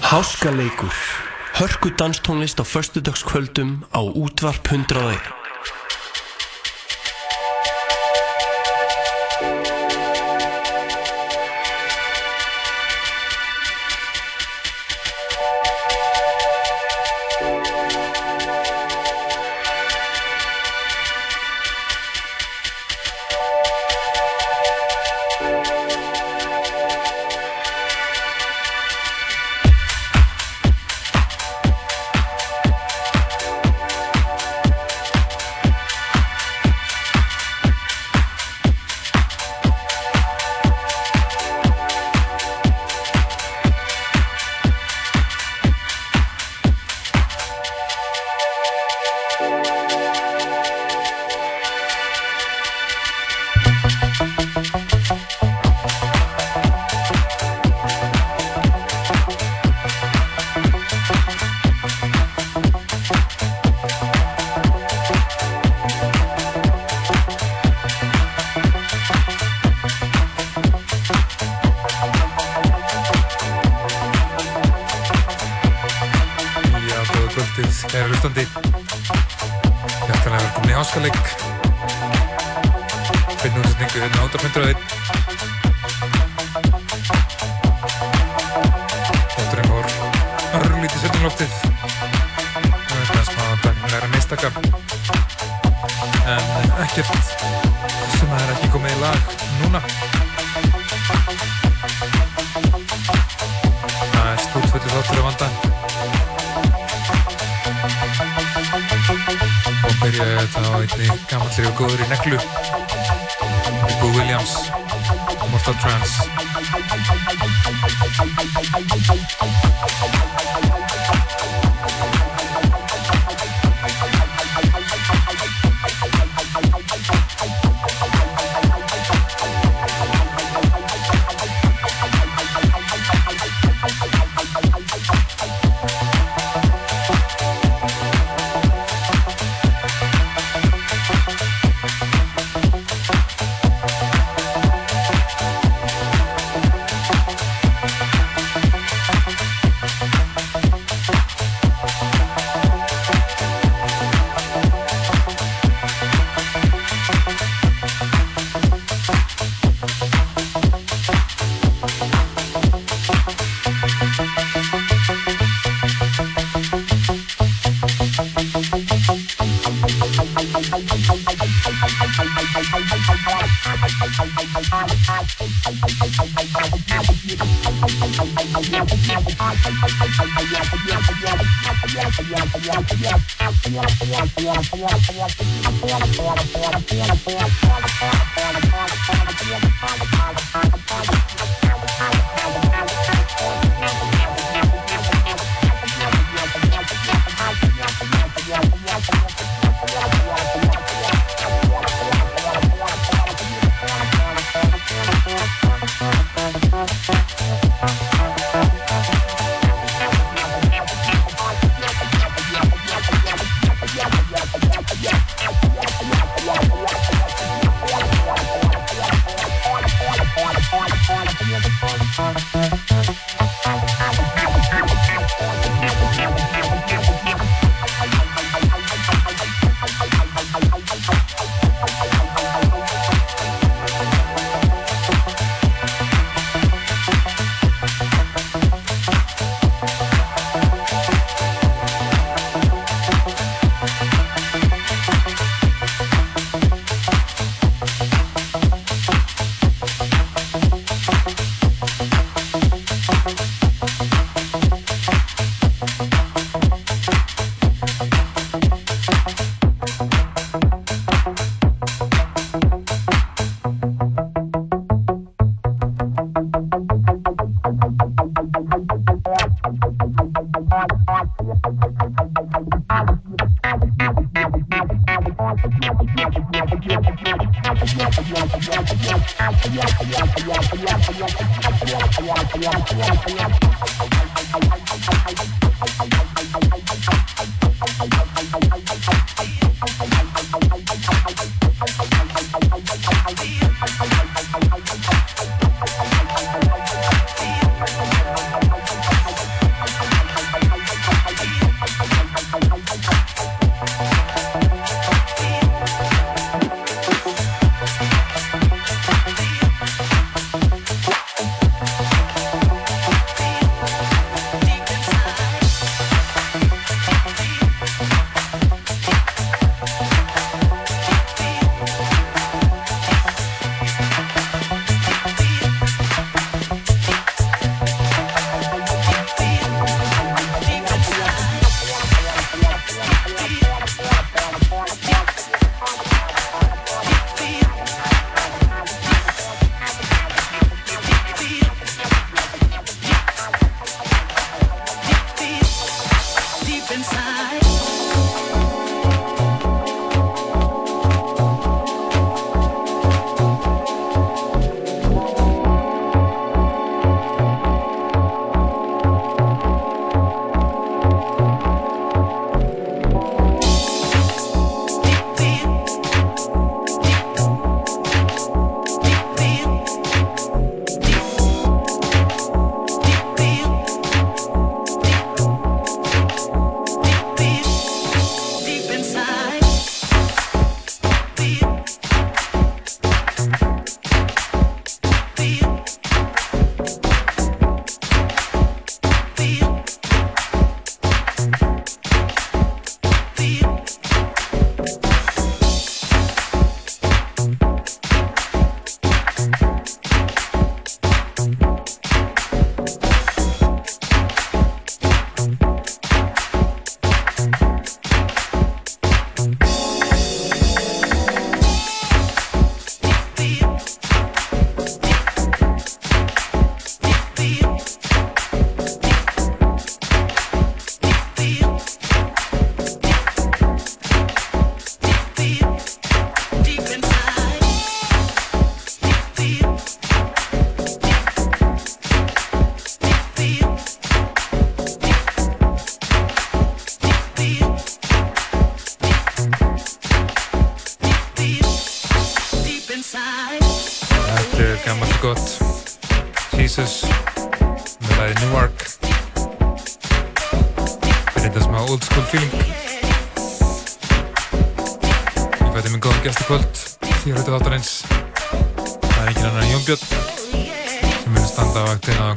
Háskaleikur. 0.00 0.92
Hörku 1.52 1.88
danstónlist 1.96 2.60
á 2.60 2.64
förstudagskvöldum 2.64 3.84
á 3.92 4.00
útvarp 4.00 4.66
101 4.66 5.41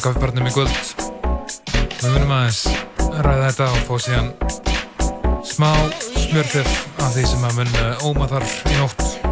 kaffebarnum 0.06 0.46
í 0.46 0.52
kvöld. 0.54 0.76
Við 1.98 2.12
munum 2.14 2.34
aðeins 2.36 2.62
ræða 3.26 3.48
þetta 3.48 3.70
og 3.72 3.82
fá 3.88 3.96
síðan 4.06 4.32
smá 5.50 5.70
smjörþef 5.98 6.82
af 7.02 7.16
því 7.16 7.30
sem 7.32 7.48
að 7.50 7.62
mun 7.62 7.78
óma 8.12 8.30
þar 8.30 8.50
í 8.70 8.78
nótt 8.78 9.25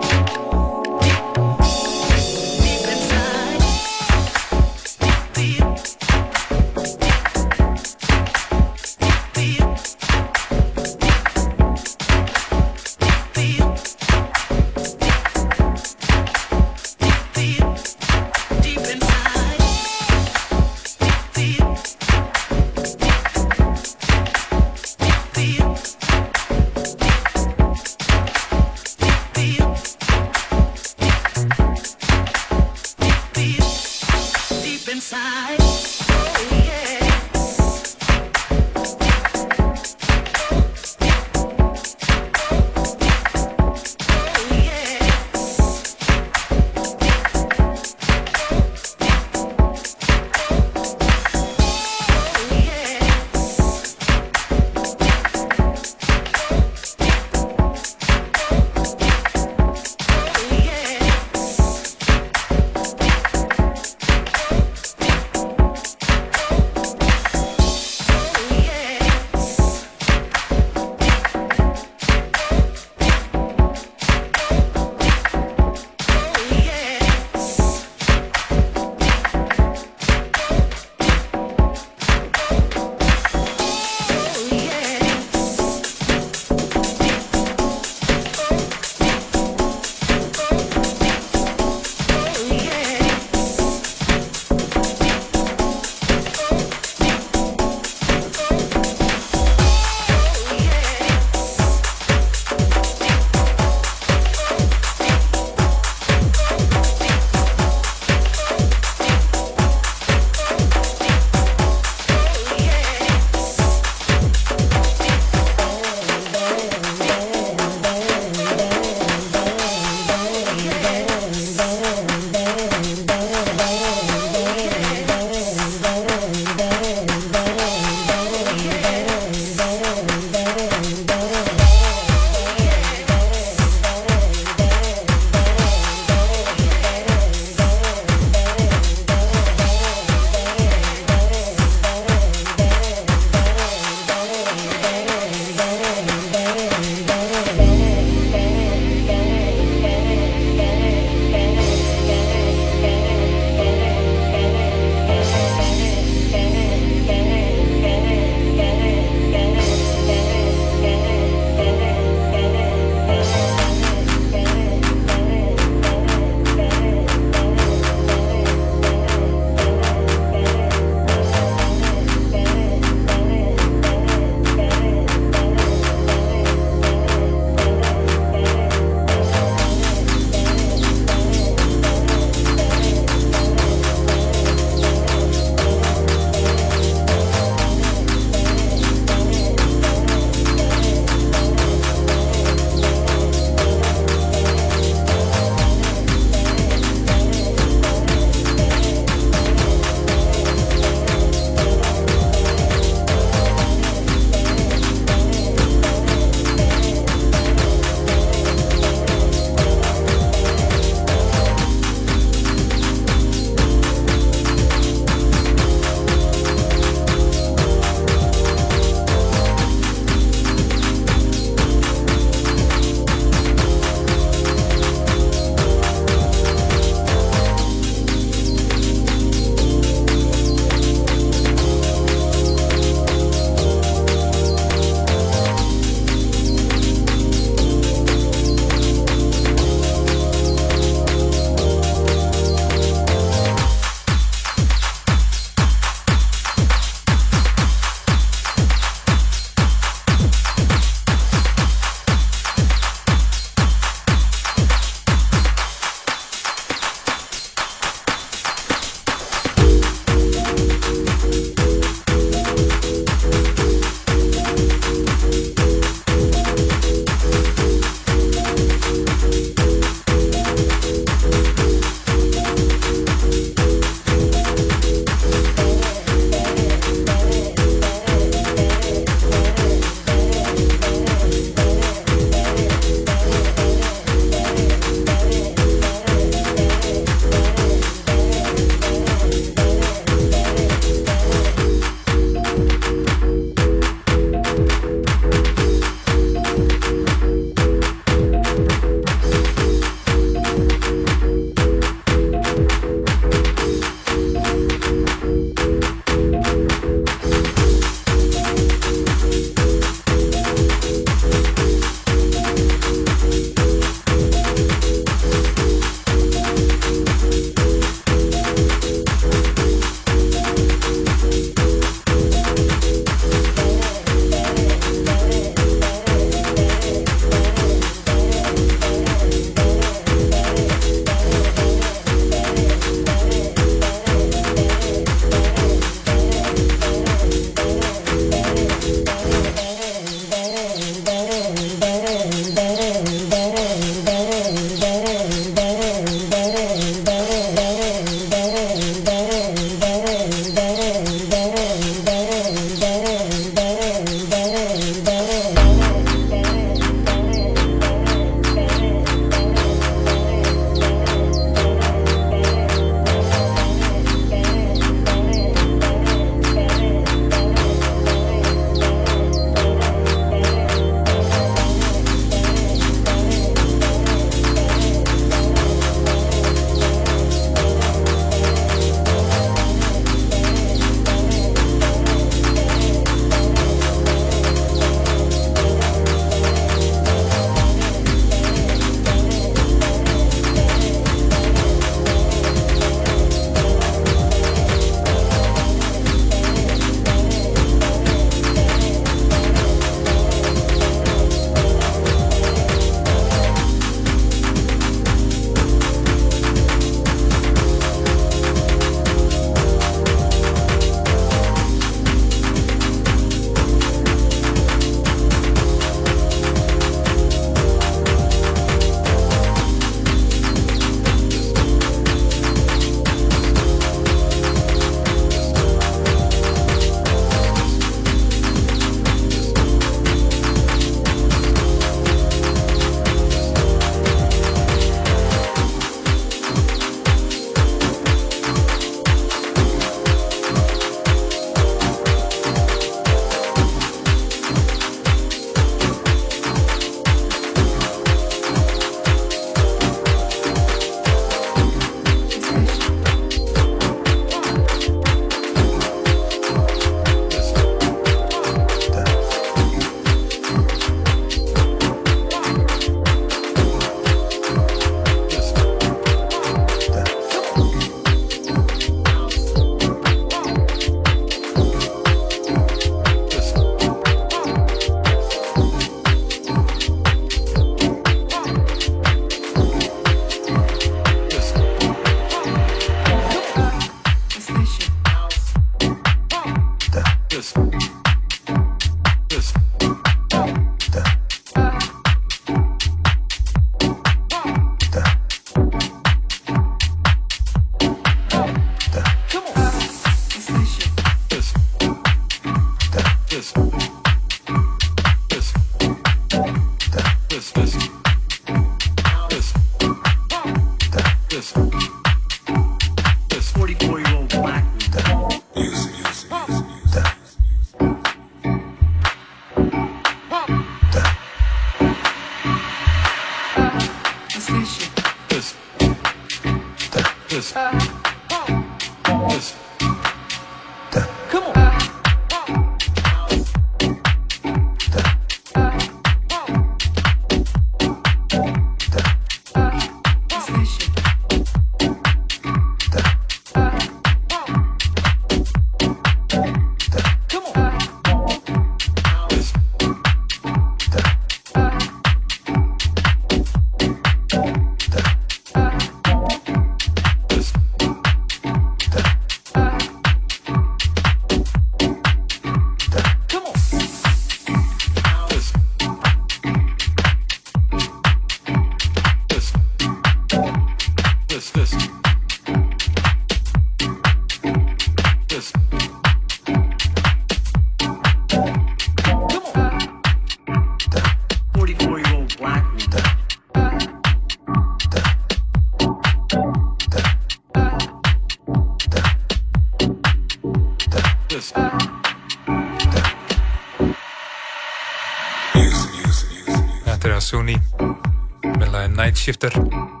Shifter 599.31 600.00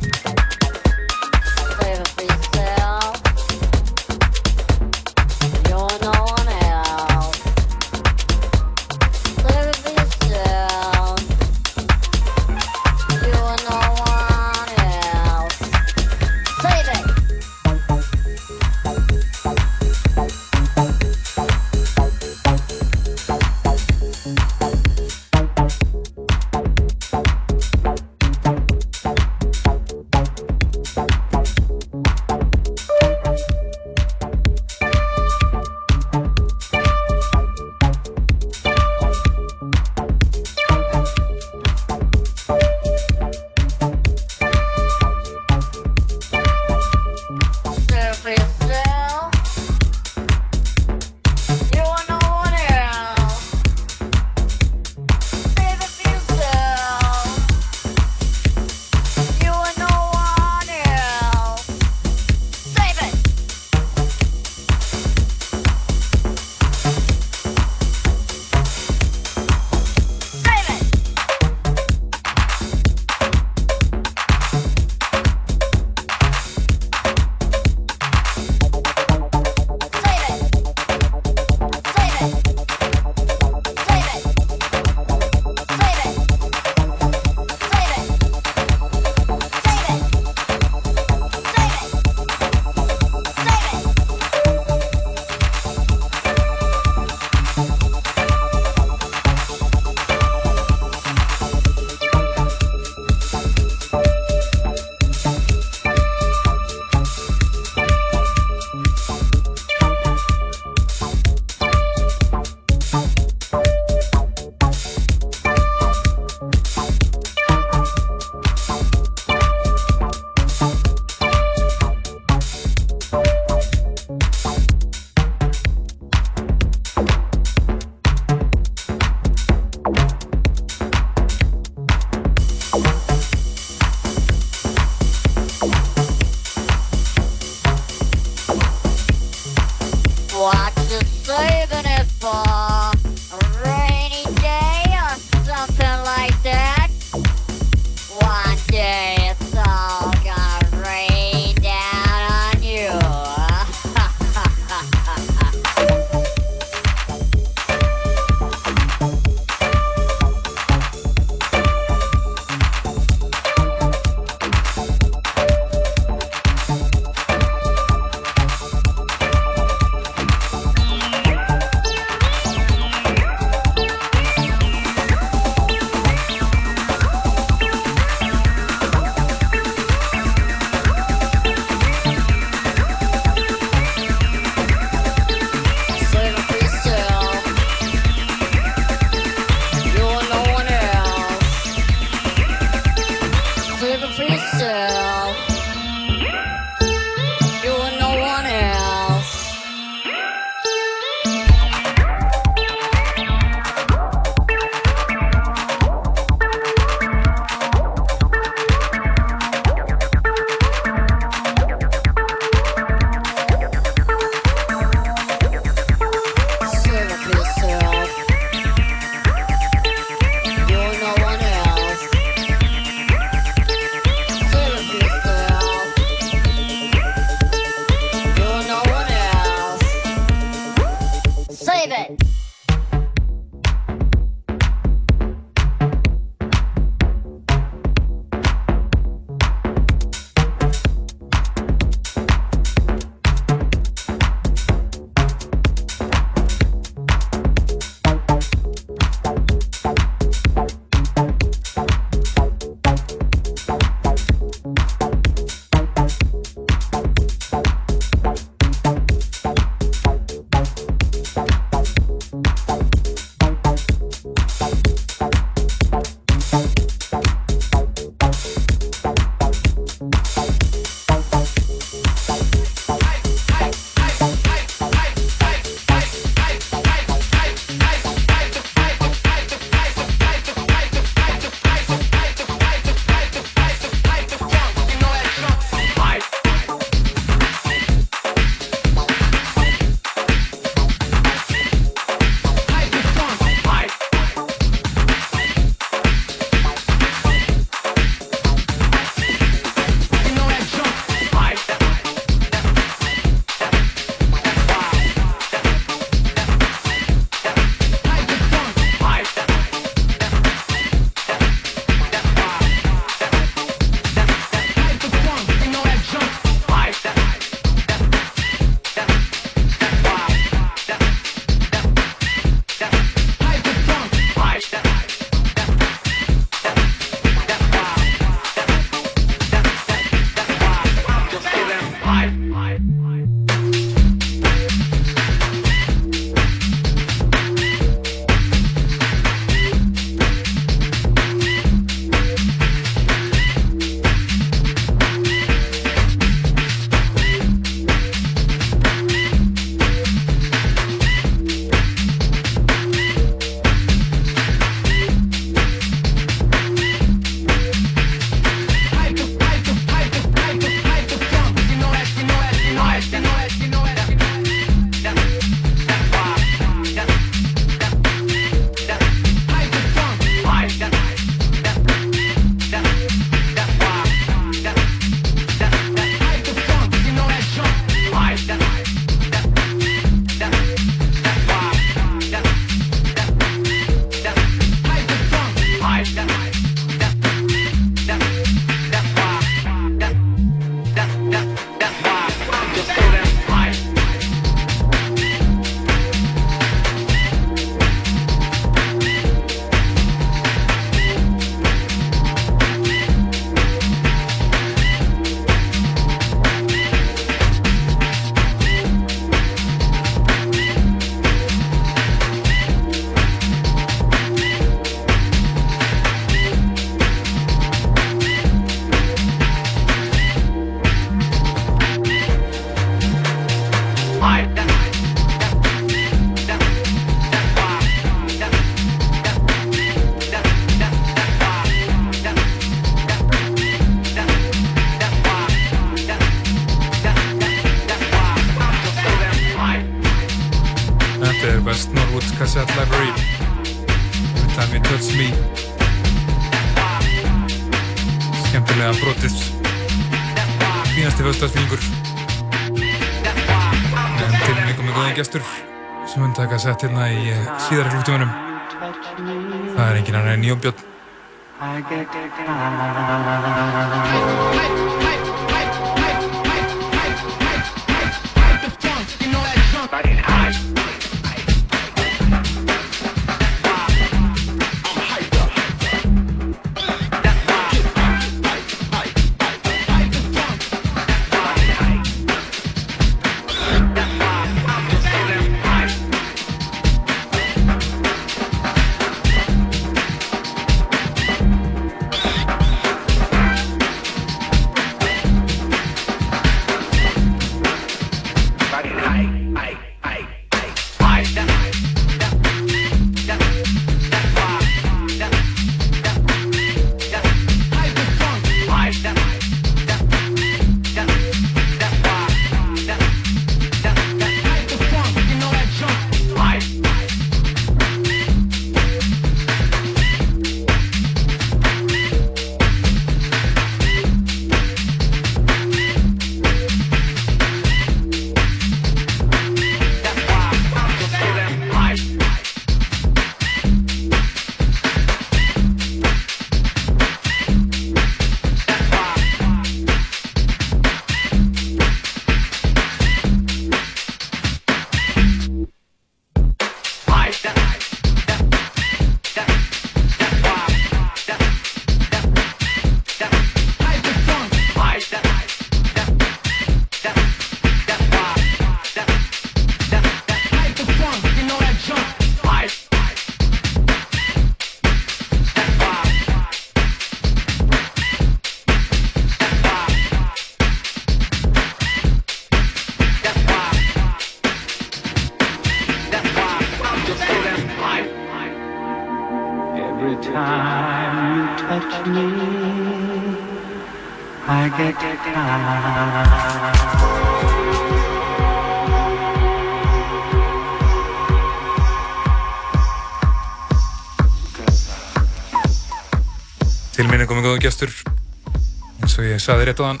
saði 599.44 599.68
rétt 599.68 599.80
á 599.82 599.86
hann 599.90 600.00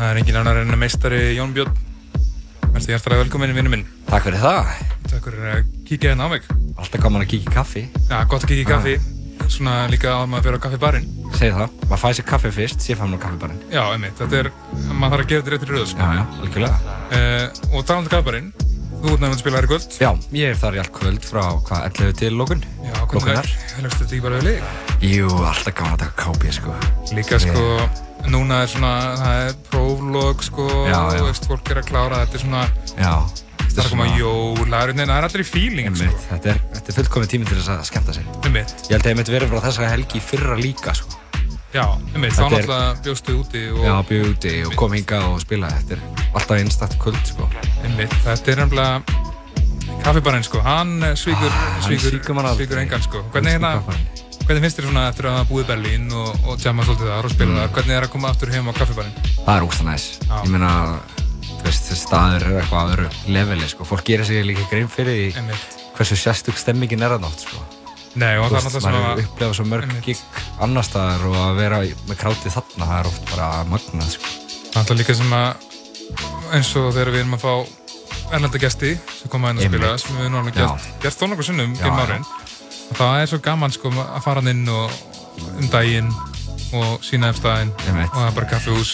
það 0.00 0.08
er 0.10 0.18
engin 0.22 0.38
annar 0.40 0.58
en 0.62 0.76
meistari 0.80 1.20
Jón 1.36 1.52
Björn. 1.56 1.72
Verðstu 2.70 2.92
hjertalega 2.94 3.24
velkominn 3.24 3.52
vinnu 3.56 3.72
minn. 3.72 3.86
Takk 4.08 4.28
fyrir 4.28 4.40
það. 4.40 4.68
Takk 5.10 5.26
fyrir 5.26 5.48
að 5.50 5.64
kíkja 5.88 6.12
hérna 6.12 6.28
á 6.28 6.32
mig. 6.32 6.46
Alltaf 6.80 7.02
gaman 7.02 7.24
að 7.24 7.32
kíkja 7.34 7.50
í 7.50 7.54
kaffi. 7.56 7.82
Já, 8.08 8.16
gott 8.30 8.44
að 8.46 8.52
kíkja 8.52 8.64
í 8.64 8.68
kaffi. 8.70 8.94
Svona 9.50 9.74
líka 9.90 10.12
að 10.14 10.28
maður 10.30 10.46
fyrir 10.46 10.60
á 10.60 10.64
kaffibarinn. 10.64 11.08
Segð 11.36 11.58
það, 11.58 11.76
maður 11.90 12.02
fæði 12.04 12.18
sér 12.20 12.26
kaffi 12.30 12.52
fyrst, 12.54 12.84
sér 12.86 13.00
fæði 13.00 13.10
maður 13.10 13.22
kaffibarinn. 13.26 13.60
Já, 13.74 13.82
einmitt, 13.90 14.16
þetta 14.20 14.40
er, 14.40 14.50
maður 14.90 15.16
þarf 15.16 15.24
að 15.24 15.30
gera 15.32 15.42
þetta 15.42 15.54
réttir 15.54 15.72
í 15.72 15.76
rauð 15.76 15.88
sko. 15.90 16.00
Já, 16.00 16.18
já, 16.20 16.24
algjörlega. 16.44 16.98
Uh, 17.10 17.62
Og 17.74 17.86
talandu 17.88 18.12
kaffibarinn. 18.14 18.52
Þú 19.00 19.08
ert 19.08 19.22
nefnilega 19.24 19.32
að 19.32 19.40
spila 19.40 19.60
þær 19.60 19.66
í 19.66 19.70
kvöld. 19.70 19.96
Já, 20.00 20.10
ég 20.36 20.52
er 20.52 20.60
þar 20.60 20.76
í 20.76 20.80
allt 20.82 20.92
kvöld 20.92 21.26
frá 21.26 21.42
hvað, 21.66 21.86
11 21.88 22.18
til 22.20 22.30
lókun 22.36 22.64
Já, 22.84 22.94
hvernig 23.08 23.38
er, 23.40 23.48
helgst 23.78 24.02
þetta 24.02 24.10
ekki 24.10 24.24
bara 24.26 24.40
við 24.42 24.48
leik? 24.50 24.74
Jú, 25.08 25.30
alltaf 25.40 25.76
gaman 25.78 25.96
að 25.96 26.02
taka 26.04 26.26
kápi, 26.26 26.52
sko. 26.52 26.74
Líka, 27.16 27.40
sko, 27.40 27.64
núna 28.32 28.62
er 28.64 28.72
svona, 28.72 28.96
það 29.20 29.44
er 29.44 29.54
próflog, 29.68 30.42
sko 30.46 30.66
Þú 30.88 31.28
veist, 31.28 31.46
fólk 31.50 31.70
er 31.72 31.82
að 31.82 31.88
klára, 31.92 32.24
þetta 32.24 32.38
er 32.38 32.44
svona 32.46 32.66
Já 32.96 33.14
Það 33.70 33.78
er 33.78 33.86
að 33.86 33.92
koma 33.94 34.06
jólar, 34.18 34.92
það 34.98 35.12
er 35.14 35.26
allir 35.28 35.42
í 35.44 35.46
fíling, 35.46 35.88
sko. 35.94 36.20
Þetta 36.26 36.50
er, 36.50 36.60
er 36.80 36.96
fullkomið 36.96 37.28
tími 37.30 37.46
til 37.46 37.58
þess 37.60 37.70
að 37.70 37.84
skemta 37.86 38.14
sér. 38.16 38.26
Einmitt. 38.42 38.74
Ég 38.88 38.96
held 38.96 39.04
að 39.06 39.12
ég 39.12 39.18
myndi 39.20 39.34
verið 39.36 39.52
frá 39.52 39.62
þessa 39.68 39.90
helgi 39.92 40.22
fyrra 40.26 40.56
líka, 40.58 40.94
sko. 40.98 41.20
Já, 41.70 41.84
einmitt, 42.16 42.34
þá 42.34 42.42
náttúrulega 42.50 42.90
bjóstu 43.06 43.36
úti 43.38 43.64
og... 43.70 43.80
Já, 43.86 43.94
bjóðu 44.08 44.32
úti 44.34 44.54
og 44.66 44.74
kom 44.80 44.96
hinga 44.98 45.22
og 45.28 45.38
spila. 45.44 45.70
Þetta 45.78 46.00
er 46.00 46.30
alltaf 46.32 46.56
einstaktt 46.58 46.98
kvöld, 47.04 47.22
sko. 47.30 47.46
Einmitt, 47.86 48.16
þetta 48.26 48.56
er 48.56 48.64
nefnilega 48.64 49.20
Kaffibarinn 50.00 50.44
sko, 50.46 50.62
hann 50.64 51.02
svíkur, 51.18 51.50
ah, 51.52 51.80
svíkur, 51.84 52.16
svíkur 52.56 52.78
engan 52.80 53.02
sko. 53.04 53.20
Hvernig, 53.34 53.58
hérna, 53.58 53.76
hvernig 54.50 54.64
finnst 54.66 54.80
þér 54.80 54.86
svona 54.88 55.02
eftir 55.06 55.26
að 55.30 55.34
hafa 55.36 55.46
búið 55.46 55.62
í 55.62 55.66
Berlín 55.68 56.06
og, 56.18 56.30
og 56.42 56.62
jamma 56.64 56.82
svolítið 56.82 57.10
þar 57.12 57.26
og 57.28 57.32
spila 57.36 57.52
mm. 57.52 57.58
þar, 57.60 57.68
hvernig 57.76 57.94
er 57.94 58.06
að 58.06 58.10
koma 58.10 58.30
aftur 58.32 58.50
heim 58.50 58.66
á 58.66 58.72
Kaffibarinn? 58.74 59.12
Það 59.36 59.50
er 59.52 59.66
úrst 59.66 59.82
að 59.84 59.86
næst. 59.86 60.24
Ég 60.26 60.48
meina, 60.50 60.70
þú 61.46 61.66
veist, 61.68 61.90
staður 62.00 62.46
er 62.48 62.56
eitthvað 62.58 62.90
öðru 62.96 63.06
leveli 63.36 63.68
sko. 63.70 63.86
Fólk 63.86 64.02
gerir 64.10 64.26
sig 64.26 64.42
líka 64.48 64.66
grein 64.72 64.90
fyrir 64.90 65.20
því 65.36 65.60
hversu 65.94 66.18
sérstug 66.18 66.58
stemmingin 66.58 67.06
er 67.06 67.14
að 67.14 67.22
nátt 67.28 67.44
sko. 67.46 67.62
Nei, 68.18 68.32
og 68.42 68.50
það 68.50 68.58
er 68.58 68.66
náttúrulega 68.66 68.82
svona... 68.88 69.04
Maður 69.06 69.24
upplefa 69.28 69.58
svo 69.60 69.68
mörg 69.70 69.94
gig 70.02 70.24
annar 70.66 70.88
staðar 70.88 71.26
og 71.30 71.38
að 71.44 71.60
vera 71.60 71.82
með 72.10 72.20
krátið 72.24 72.56
þarna, 72.56 72.88
það 72.90 72.96
er 72.96 73.10
oft 73.12 73.30
bara 73.30 73.50
magnað 73.70 74.14
sko. 74.16 74.34
Það 74.74 74.94
er 74.96 75.02
líka 75.04 75.18
sem 75.20 75.36
að 75.38 75.68
eins 76.58 76.74
og 76.74 76.90
þegar 76.90 77.14
við 77.14 77.22
erum 77.22 77.38
að 77.38 77.46
fá 77.46 77.54
erlenda 78.34 78.58
gæsti 78.62 78.96
sem 79.14 79.30
koma 79.30 79.54
inn 79.54 79.62
að 79.62 79.70
spila 79.70 79.94
sem 80.02 80.18
við 80.18 80.26
erum 80.26 80.40
alveg 80.42 80.58
gert, 80.58 80.92
gert 81.04 81.20
þó 81.20 81.24
nokkuð 81.30 81.50
sunnum 81.52 81.74
gegnum 81.78 82.02
árin 82.02 82.26
og 82.26 82.39
það 82.98 83.22
er 83.22 83.30
svo 83.30 83.40
gaman 83.44 83.74
sko 83.74 83.92
að 83.94 84.20
fara 84.24 84.44
inn 84.50 84.66
og 84.68 84.92
um 85.56 85.70
daginn 85.72 86.10
og 86.76 87.02
sína 87.02 87.32
eftir 87.32 87.42
staðinn. 87.42 87.72
Og 87.74 88.14
það 88.14 88.28
er 88.28 88.36
bara 88.36 88.50
kaffehús 88.50 88.92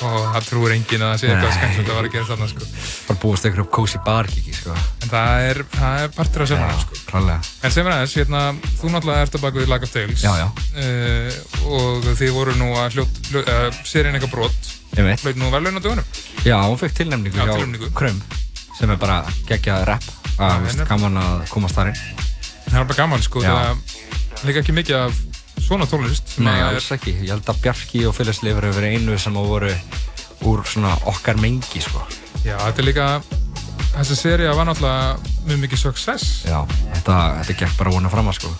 og 0.00 0.26
það 0.32 0.46
trúir 0.48 0.74
engin 0.74 1.02
að 1.04 1.10
það 1.12 1.20
sé 1.20 1.28
eitthvað 1.30 1.54
skemmt 1.56 1.80
að 1.80 1.90
vera 1.90 2.08
að 2.08 2.14
gera 2.14 2.28
þarna 2.30 2.48
sko. 2.50 2.68
bara 3.08 3.20
búist 3.20 3.46
eitthvað 3.46 3.64
upp 3.66 3.72
kósi 3.76 4.00
barkiki 4.06 4.54
sko. 4.56 4.76
en 5.04 5.12
það 5.12 5.44
er, 5.50 5.60
það 5.74 6.04
er 6.04 6.14
partur 6.16 6.44
af 6.44 6.50
semurinn 6.50 6.80
sko. 6.80 7.00
en 7.20 7.74
sem 7.74 7.86
er 7.86 7.96
aðeins, 7.96 8.16
hérna, 8.16 8.42
þú 8.80 8.92
náttúrulega 8.94 9.26
ert 9.26 9.36
að 9.36 9.44
baka 9.44 9.60
við 9.60 9.72
Lag 9.74 9.84
of 9.84 9.92
Tales. 9.92 10.24
Uh, 10.24 11.36
og 11.68 12.08
þið 12.22 12.32
voru 12.38 12.56
nú 12.56 12.70
að 12.80 12.96
hljótt, 12.96 13.20
hljótt 13.28 13.52
uh, 13.52 13.82
serien 13.84 14.16
eitthvað 14.16 14.38
brott 14.38 14.72
hlaut 14.96 15.36
nú 15.38 15.52
vel 15.52 15.62
laun 15.62 15.78
á 15.78 15.82
dögunum 15.84 16.08
já, 16.42 16.56
hún 16.64 16.80
fekk 16.80 16.96
tilnæmningu 17.02 17.36
hjá 17.36 17.92
Krömm 17.94 18.24
sem 18.78 18.90
er 18.90 18.96
bara 18.96 19.20
geggjað 19.50 19.84
rap. 19.92 20.10
Að 20.40 20.70
ja, 20.72 20.88
gaman 20.88 21.20
að 21.20 21.48
komast 21.52 21.76
þar 21.76 21.92
inn 21.92 22.29
það 22.70 22.80
er 22.80 22.88
bara 22.92 23.00
gaman 23.02 23.22
sko 23.22 23.42
það 23.44 24.46
líka 24.46 24.62
ekki 24.62 24.76
mikið 24.76 24.96
af 24.96 25.20
svona 25.60 25.86
tónlist 25.86 26.38
Nei, 26.42 26.56
alls 26.64 26.88
er... 26.88 26.96
ekki, 26.98 27.12
ég 27.22 27.34
held 27.34 27.50
að 27.50 27.60
Bjarki 27.64 28.06
og 28.08 28.16
Fylgis 28.16 28.42
Leifur 28.42 28.66
hefur 28.66 28.80
verið 28.80 28.96
einu 28.96 29.18
sem 29.20 29.36
á 29.36 29.42
voru 29.42 29.70
úr 30.48 30.64
svona 30.64 30.94
okkar 31.10 31.38
mengi 31.40 31.82
sko. 31.84 32.02
Já, 32.44 32.56
þetta 32.56 32.80
er 32.80 32.86
líka 32.88 33.06
þessi 33.94 34.16
seria 34.16 34.54
var 34.56 34.68
náttúrulega 34.68 35.16
mjög 35.48 35.62
mikið 35.66 35.82
success. 35.82 36.28
Já, 36.48 36.62
þetta, 36.96 37.18
þetta 37.40 37.58
gekk 37.64 37.78
bara 37.78 37.94
vona 37.94 38.12
fram 38.12 38.30
að 38.30 38.38
sko. 38.40 38.52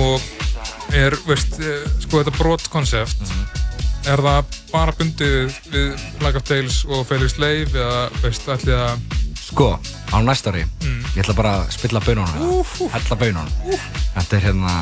Og 0.00 0.94
er, 0.96 1.16
veist, 1.26 1.58
eh, 1.60 1.84
sko 2.06 2.22
þetta 2.22 2.36
brotkonsept 2.38 3.20
mm 3.26 3.32
-hmm. 3.32 4.12
er 4.14 4.24
það 4.26 4.58
bara 4.72 4.96
bundið 4.98 5.58
við 5.72 6.06
Lag 6.24 6.36
of 6.36 6.46
Tales 6.48 6.84
og 6.88 7.06
Fylgis 7.06 7.38
Leif 7.38 7.74
eða 7.74 8.08
veist, 8.22 8.48
ætlið 8.48 8.78
að 8.78 9.29
Sko, 9.50 9.70
á 9.82 10.16
næstari 10.22 10.64
mm. 10.64 10.98
Ég 11.16 11.24
ætla 11.24 11.34
bara 11.34 11.54
að 11.60 11.72
spilla 11.74 12.02
bönunum 12.04 12.62
Hella 12.94 13.18
bönunum 13.18 13.78
Þetta 14.14 14.36
er 14.38 14.44
hérna 14.46 14.76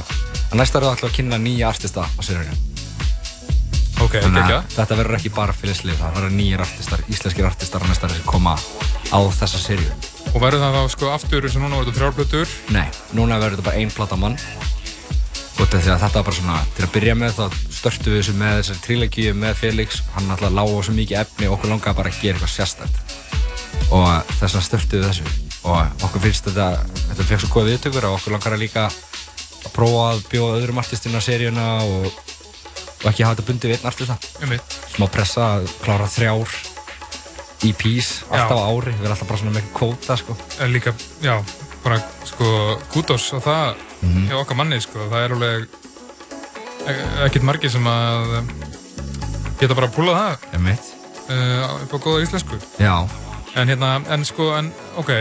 Næsta 0.57 0.83
ára 0.83 0.93
ætla 0.93 1.09
að 1.09 1.17
kynna 1.17 1.41
nýja 1.41 1.71
artista 1.73 2.05
á 2.05 2.21
sérjörinu 2.21 2.57
Ok, 4.05 4.21
ekki 4.21 4.45
ekki 4.45 4.61
Þetta 4.77 5.01
verður 5.01 5.19
ekki 5.19 5.33
bara 5.35 5.57
fylgslið 5.57 5.99
Það 6.03 6.21
verður 6.21 6.37
nýjir 6.37 6.63
artistar, 6.63 7.03
íslenskir 7.09 7.49
artistar 7.49 7.83
á 7.83 7.87
næsta 7.89 8.09
ára 8.09 8.21
sem 8.21 8.29
koma 8.29 8.55
á 8.55 9.19
þessa 9.41 9.65
sérju 9.65 10.17
Og 10.35 10.43
verður 10.43 10.61
það 10.61 10.75
þá 10.77 10.93
sko 10.93 11.13
aftur 11.15 11.47
sem 11.49 11.63
núna 11.65 11.79
verður 11.79 11.89
þetta 11.89 12.01
þrjárblötur? 12.03 12.51
Nei, 12.75 12.89
núna 13.17 13.39
verður 13.41 13.57
þetta 13.57 13.69
bara 13.71 13.81
einn 13.81 13.93
platta 13.95 14.19
mann. 14.21 14.37
Og 15.59 15.71
þetta 15.73 15.97
var 15.97 16.27
bara 16.27 16.35
svona, 16.37 16.59
til 16.77 16.85
að 16.85 16.93
byrja 16.95 17.15
með 17.19 17.39
þá 17.39 17.57
störtu 17.79 18.13
við 18.13 18.21
þessu 18.21 18.35
með 18.39 18.59
þessari 18.61 18.85
trílegíu 18.85 19.33
með 19.35 19.57
Felix, 19.63 20.03
hann 20.15 20.29
alltaf 20.31 20.53
lág 20.55 20.71
á 20.71 20.79
svo 20.85 20.95
mikið 20.95 21.23
efni 21.23 21.49
og 21.49 21.57
okkur 21.57 21.73
langaði 21.73 21.99
bara 22.03 22.13
að 22.13 22.21
gera 22.23 22.39
eitthvað 22.39 22.55
sérstænt 22.55 23.18
og 23.91 24.33
þess 24.39 24.55
vegna 24.55 24.65
störtu 24.67 25.01
við 25.01 25.07
þessu. 25.09 25.37
Og 25.69 26.05
okkur 26.07 26.25
finnst 26.25 26.49
þetta, 26.49 26.69
þetta 27.09 27.29
fekk 27.29 27.43
svo 27.43 27.53
góð 27.53 27.71
viðtökur 27.73 28.09
og 28.09 28.17
okkur 28.19 28.35
langar 28.37 28.57
að 28.57 28.63
líka 28.63 28.87
að 28.89 29.71
prófa 29.75 30.05
að 30.13 30.25
bjóða 30.33 30.59
öðrum 30.61 30.81
artistinn 30.83 31.19
á 31.19 31.23
seríuna 31.25 31.67
og, 31.85 32.09
og 33.03 33.07
ekki 33.11 33.27
hafa 33.27 33.37
þetta 33.37 33.49
bundið 33.51 33.73
við 33.73 33.79
einn 33.79 33.91
artista. 33.91 34.19
Smá 34.95 35.07
pressa 35.13 35.47
að 35.59 35.71
klára 35.83 36.09
þrjár 36.13 36.59
EP's 37.67 38.11
alltaf 38.31 38.55
á 38.55 38.71
ári, 38.71 38.95
við 38.95 39.03
erum 39.03 39.15
alltaf 39.17 39.31
bara 39.33 39.41
svona 39.41 39.57
með 39.57 39.71
kvóta 39.75 40.19
sko. 40.21 40.37
Líka, 40.71 40.95
já, 41.25 41.35
bara 41.83 41.99
sko 42.29 42.79
kútos 42.93 43.27
og 43.35 43.43
það 43.43 43.75
mm 43.75 44.13
-hmm. 44.13 44.29
hjá 44.31 44.37
okkar 44.41 44.57
manni 44.57 44.81
sko, 44.81 44.99
það 45.11 45.25
er 45.25 45.33
alveg 45.33 45.69
e- 46.87 47.25
ekkert 47.27 47.45
margir 47.45 47.71
sem 47.71 47.87
að 47.87 48.45
geta 49.61 49.75
bara 49.75 49.87
að 49.87 49.97
púla 49.97 50.13
það 50.15 50.37
uh, 51.29 51.83
upp 51.83 51.95
á 51.95 51.99
góða 51.99 52.23
íslensku. 52.23 52.61
Já 52.79 53.28
En 53.59 53.69
hérna, 53.69 53.99
en 54.15 54.25
sko, 54.29 54.53
en 54.59 54.73
ok 55.01 55.13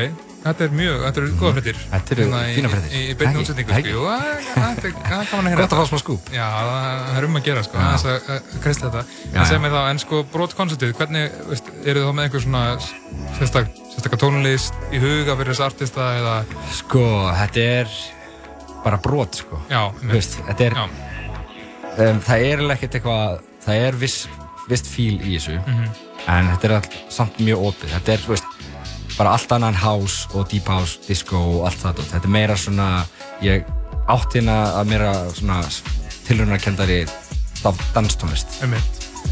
Þetta 0.48 0.64
er 0.64 0.74
mjög, 0.78 1.00
þetta 1.02 1.20
eru 1.22 1.30
góða 1.40 1.54
frettir 1.58 1.80
Þetta 1.82 2.14
eru 2.14 2.26
hérna 2.26 2.42
fína 2.56 2.70
frettir 2.72 2.94
Í, 2.94 3.00
í 3.12 3.16
beinni 3.20 3.42
útsetningu, 3.42 3.74
sko. 3.74 3.92
Jú, 3.92 4.04
það 4.54 4.84
er 4.86 4.94
gaman 4.94 5.48
að 5.48 5.50
heyra. 5.50 5.64
Gott 5.64 5.74
að 5.74 5.82
fá 5.82 5.90
smá 5.90 6.00
skúp. 6.02 6.30
Já, 6.32 6.46
það 6.54 7.18
er 7.18 7.28
um 7.28 7.40
að 7.40 7.48
gera, 7.48 7.64
sko. 7.66 7.82
Það 7.82 8.12
er 8.12 8.30
að 8.36 8.54
kreistla 8.64 8.92
þetta. 8.94 9.18
En 9.34 9.50
segð 9.50 9.64
mér 9.66 9.74
þá, 9.76 9.80
en 9.90 10.02
sko, 10.04 10.22
brotkonceptið 10.36 10.94
Hvernig, 11.02 11.36
veist, 11.50 11.72
eru 11.84 12.04
þið 12.04 12.08
þá 12.08 12.14
með 12.20 12.28
einhver 12.28 12.46
svona 12.46 12.64
sérstaklega 13.40 14.22
tónlist 14.24 14.80
í 14.94 15.02
huga 15.04 15.36
fyrir 15.42 15.52
þessu 15.52 15.68
artista 15.68 16.08
eða? 16.22 16.38
Sko, 16.78 17.06
þetta 17.42 17.68
er 17.82 17.94
bara 18.86 19.02
brot 19.04 19.42
sko. 19.42 19.60
Já, 19.74 19.82
veist, 20.08 20.40
þetta 20.48 20.70
er 20.70 20.82
um, 20.84 22.20
það 22.24 22.50
er 22.54 22.68
ekkert 22.78 23.00
eitthvað 23.02 23.40
það 23.66 23.88
er 23.90 24.04
viss, 24.06 24.28
viss 24.70 24.88
fíl 24.88 25.16
í 25.18 25.36
þessu. 25.36 25.58
Mm 25.60 25.82
-hmm. 25.82 26.07
En 26.28 26.52
þetta 26.54 26.70
er 26.70 26.76
all, 26.78 27.00
samt 27.14 27.40
mjög 27.44 27.66
opið. 27.72 27.94
Þetta 27.96 28.14
er 28.14 28.26
veist, 28.28 28.58
bara 29.18 29.34
allt 29.38 29.56
annan 29.56 29.78
house 29.78 30.28
og 30.34 30.48
deep 30.52 30.68
house, 30.72 31.00
disco 31.08 31.40
og 31.40 31.68
allt 31.70 31.82
það. 31.84 32.04
Þetta 32.14 32.30
er 32.30 32.36
meira 32.38 32.58
svona 32.60 32.90
ég 33.46 33.68
átt 34.08 34.38
hérna 34.38 34.58
að 34.80 34.92
meira 34.94 35.14
svona 35.36 35.62
tilrunarkendari 36.28 37.04
danstónlist. 37.96 38.60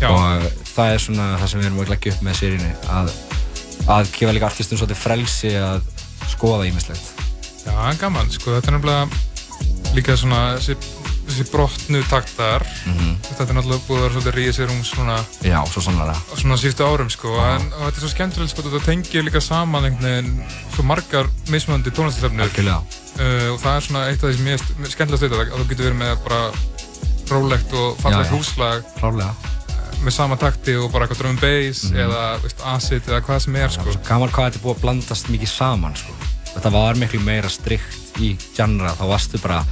Og 0.04 0.48
það 0.76 0.94
er 0.94 1.00
svona 1.00 1.28
það 1.40 1.52
sem 1.52 1.62
við 1.62 1.70
erum 1.70 1.84
að 1.84 1.92
leggja 1.94 2.14
upp 2.16 2.24
með 2.26 2.40
sérinni 2.42 2.72
að, 2.92 3.12
að 3.96 4.10
gefa 4.18 4.34
líka 4.36 4.50
artistum 4.50 4.80
svolítið 4.80 5.00
frelsi 5.00 5.54
að 5.60 5.86
skoða 6.32 6.68
ímislegt 6.68 7.14
Já, 7.66 7.76
gaman, 8.02 8.30
sko, 8.34 8.58
þetta 8.58 8.72
er 8.72 8.76
náttúrulega 8.76 9.96
líka 9.96 10.18
svona 10.20 10.42
þessi, 10.58 10.76
þessi 11.30 11.46
brotnu 11.52 12.02
taktar. 12.10 12.66
Mm 12.86 12.98
-hmm. 12.98 13.16
þetta 13.30 13.48
er 13.50 13.58
náttúrulega 13.58 13.88
búið 13.88 13.98
að 13.98 14.04
vera 14.04 14.14
svolítið 14.14 14.38
ríðið 14.38 14.56
sér 14.56 14.74
um 14.76 14.84
svona 14.84 15.18
já, 15.42 15.60
svo 15.72 15.82
sannlega 15.82 16.16
svona 16.36 16.58
síðustu 16.58 16.86
árum 16.86 17.10
sko. 17.10 17.34
En, 17.40 17.66
og 17.74 17.82
þetta 17.86 17.98
er 17.98 18.04
svo 18.04 18.14
skemmtilegt 18.14 18.52
sko 18.52 18.62
þetta 18.62 18.86
tengir 18.86 19.26
líka 19.26 19.42
saman 19.42 19.86
einhvern 19.86 20.12
veginn 20.12 20.44
svo 20.76 20.84
margar 20.84 21.30
mismöndi 21.50 21.92
tónlistarstefnur. 21.92 22.50
Uh, 23.16 23.54
og 23.54 23.60
það 23.64 23.76
er 23.76 23.82
svona 23.82 24.08
eitt 24.10 24.24
af 24.24 24.30
því 24.30 24.38
sem 24.38 24.48
ég 24.48 24.60
er 24.60 24.92
skemmtilegast 24.92 25.24
þetta 25.24 25.42
að 25.42 25.60
þú 25.60 25.68
getur 25.70 25.86
verið 25.86 26.00
með 26.04 26.16
bara 26.28 26.42
rólegt 27.32 27.74
og 27.74 27.98
fallegt 28.02 28.34
húslag 28.34 28.84
Klálega. 29.00 29.34
með 30.04 30.14
sama 30.14 30.38
takti 30.38 30.76
og 30.78 30.92
bara 30.94 31.06
eitthvað 31.06 31.22
drum 31.24 31.32
and 31.32 31.42
bass 31.42 31.84
mm 31.84 31.92
-hmm. 31.92 32.04
eða 32.04 32.42
veist, 32.44 32.62
acid 32.66 33.08
eða 33.08 33.22
hvað 33.22 33.40
sem 33.40 33.56
er 33.56 33.70
sko. 33.70 33.84
Gaman 34.08 34.30
hvað 34.30 34.46
þetta 34.46 34.60
er 34.60 34.64
búið 34.64 34.76
að 34.76 34.82
blandast 34.82 35.30
mikið 35.30 35.50
saman 35.50 35.96
sko. 35.96 36.14
Þetta 36.54 36.70
var 36.72 36.96
miklu 36.96 37.20
meira 37.20 37.50
strikt 37.50 38.20
í 38.20 38.38
genre 38.56 38.90
þá 38.90 39.06
varstu 39.08 39.38
bara 39.38 39.66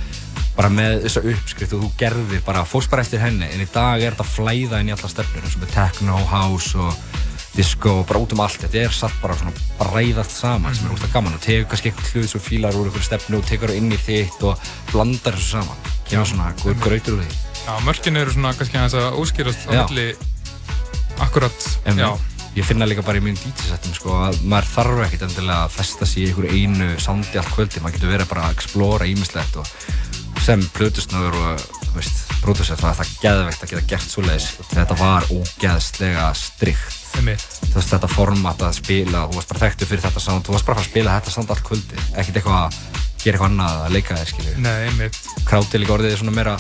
bara 0.58 0.70
með 0.70 1.04
þessa 1.08 1.24
uppskrift 1.34 1.76
og 1.76 1.84
þú 1.84 1.92
gerðir 2.00 2.42
bara, 2.46 2.64
fórst 2.68 2.92
bara 2.92 3.04
eftir 3.06 3.22
henni 3.24 3.48
en 3.50 3.64
í 3.64 3.70
dag 3.74 4.02
er 4.02 4.16
þetta 4.16 4.30
flæða 4.30 4.82
inn 4.82 4.92
í 4.92 4.96
alla 4.96 5.12
stefnir 5.12 5.46
eins 5.46 5.58
og 5.58 5.64
með 5.64 5.74
techno, 5.74 6.18
house 6.30 6.78
og 6.78 7.22
disco 7.54 8.00
og 8.02 8.08
bara 8.10 8.22
út 8.24 8.34
um 8.34 8.42
allt, 8.42 8.62
þetta 8.64 8.82
er 8.82 8.94
satt 8.96 9.16
bara 9.22 9.38
svona 9.38 9.54
bara 9.78 9.94
ræðast 9.98 10.36
saman 10.40 10.74
sem 10.74 10.88
er 10.88 10.96
úrstað 10.96 11.14
gaman 11.14 11.38
og 11.38 11.44
tegur 11.44 11.70
kannski 11.70 11.92
eitthvað 11.92 12.12
hlut 12.18 12.34
sem 12.34 12.44
fílar 12.44 12.78
úr 12.78 12.90
einhverju 12.90 13.08
stefnu 13.10 13.40
og 13.40 13.48
tegur 13.50 13.70
það 13.70 13.82
inn 13.82 13.94
í 13.94 14.02
þitt 14.02 14.46
og 14.50 14.68
blandar 14.90 15.38
þessu 15.38 15.60
saman. 15.60 15.90
Kemur 16.10 16.30
svona 16.32 16.52
góður 16.64 16.82
gröytur 16.88 17.18
úr 17.20 17.24
því. 17.24 17.40
Já, 17.64 17.74
mörkin 17.86 18.20
eru 18.20 18.34
svona 18.34 18.56
kannski 18.58 18.82
aðeins 18.82 18.98
að 18.98 19.22
óskýrast 19.22 19.70
á 19.70 19.72
milli 19.78 20.08
akkurat, 21.22 21.70
já 21.86 22.33
Ég 22.54 22.66
finna 22.68 22.86
líka 22.86 23.02
bara 23.02 23.18
í 23.18 23.24
mjög 23.26 23.40
DJ-settum 23.42 23.94
sko 23.98 24.16
að 24.28 24.44
maður 24.46 24.68
þarf 24.70 25.00
ekkert 25.08 25.24
endilega 25.26 25.64
að 25.66 25.72
festa 25.74 26.06
sér 26.06 26.22
í 26.22 26.26
einhverju 26.30 26.58
einu 26.60 26.90
sándi 27.02 27.40
allt 27.42 27.50
kvöldi, 27.56 27.82
maður 27.82 27.96
getur 27.98 28.12
verið 28.14 28.30
bara 28.30 28.44
að 28.46 28.58
explóra 28.60 29.08
ímislegt 29.10 29.58
og 29.58 29.72
sem 30.44 30.62
plötusnöður 30.76 31.38
og 31.40 31.64
pródúsert 32.44 32.82
það 32.82 32.92
er 32.92 33.00
það 33.00 33.14
geðveikt 33.24 33.64
að 33.64 33.72
geta 33.72 33.88
gert 33.94 34.12
svo 34.12 34.26
leiðis 34.26 34.50
þetta 34.74 34.98
var 35.00 35.26
ógeðslega 35.32 36.28
strikt. 36.38 37.00
Þú 37.14 37.78
veist 37.78 37.94
þetta 37.94 38.12
format 38.12 38.66
að 38.68 38.78
spila 38.82 39.24
þú 39.30 39.40
varst 39.40 39.54
bara 39.54 39.64
þekktu 39.64 39.90
fyrir 39.90 40.06
þetta 40.06 40.24
sound 40.26 40.46
þú 40.46 40.56
varst 40.58 40.70
bara 40.70 40.84
að 40.84 40.90
spila 40.90 41.16
þetta 41.18 41.34
sound 41.34 41.54
allt 41.54 41.66
kvöldi 41.70 42.06
ekkert 42.12 42.42
eitthvað 42.42 42.60
að 42.60 42.78
gera 43.24 43.38
eitthvað 43.38 43.50
annað 43.50 43.82
að 43.88 43.98
leika 43.98 44.20
þér 44.20 44.32
skilju 44.34 45.10
krátið 45.48 45.84
líka 45.84 45.98
orðið 45.98 46.14
er 46.18 46.22
svona 46.22 46.38
meira 46.38 46.58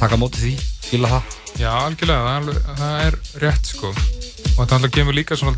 taka 0.00 0.18
mótið 0.18 0.44
því, 0.48 0.54
fíla 0.90 1.14
það. 1.14 1.40
Já, 1.60 1.70
algjörlega, 1.78 2.60
það 2.74 3.02
er 3.06 3.20
rétt 3.44 3.74
sko 3.76 3.94
og 4.54 4.60
þetta 4.62 4.78
alltaf 4.78 4.94
kemur 4.94 5.16
líka 5.16 5.38
svona 5.38 5.56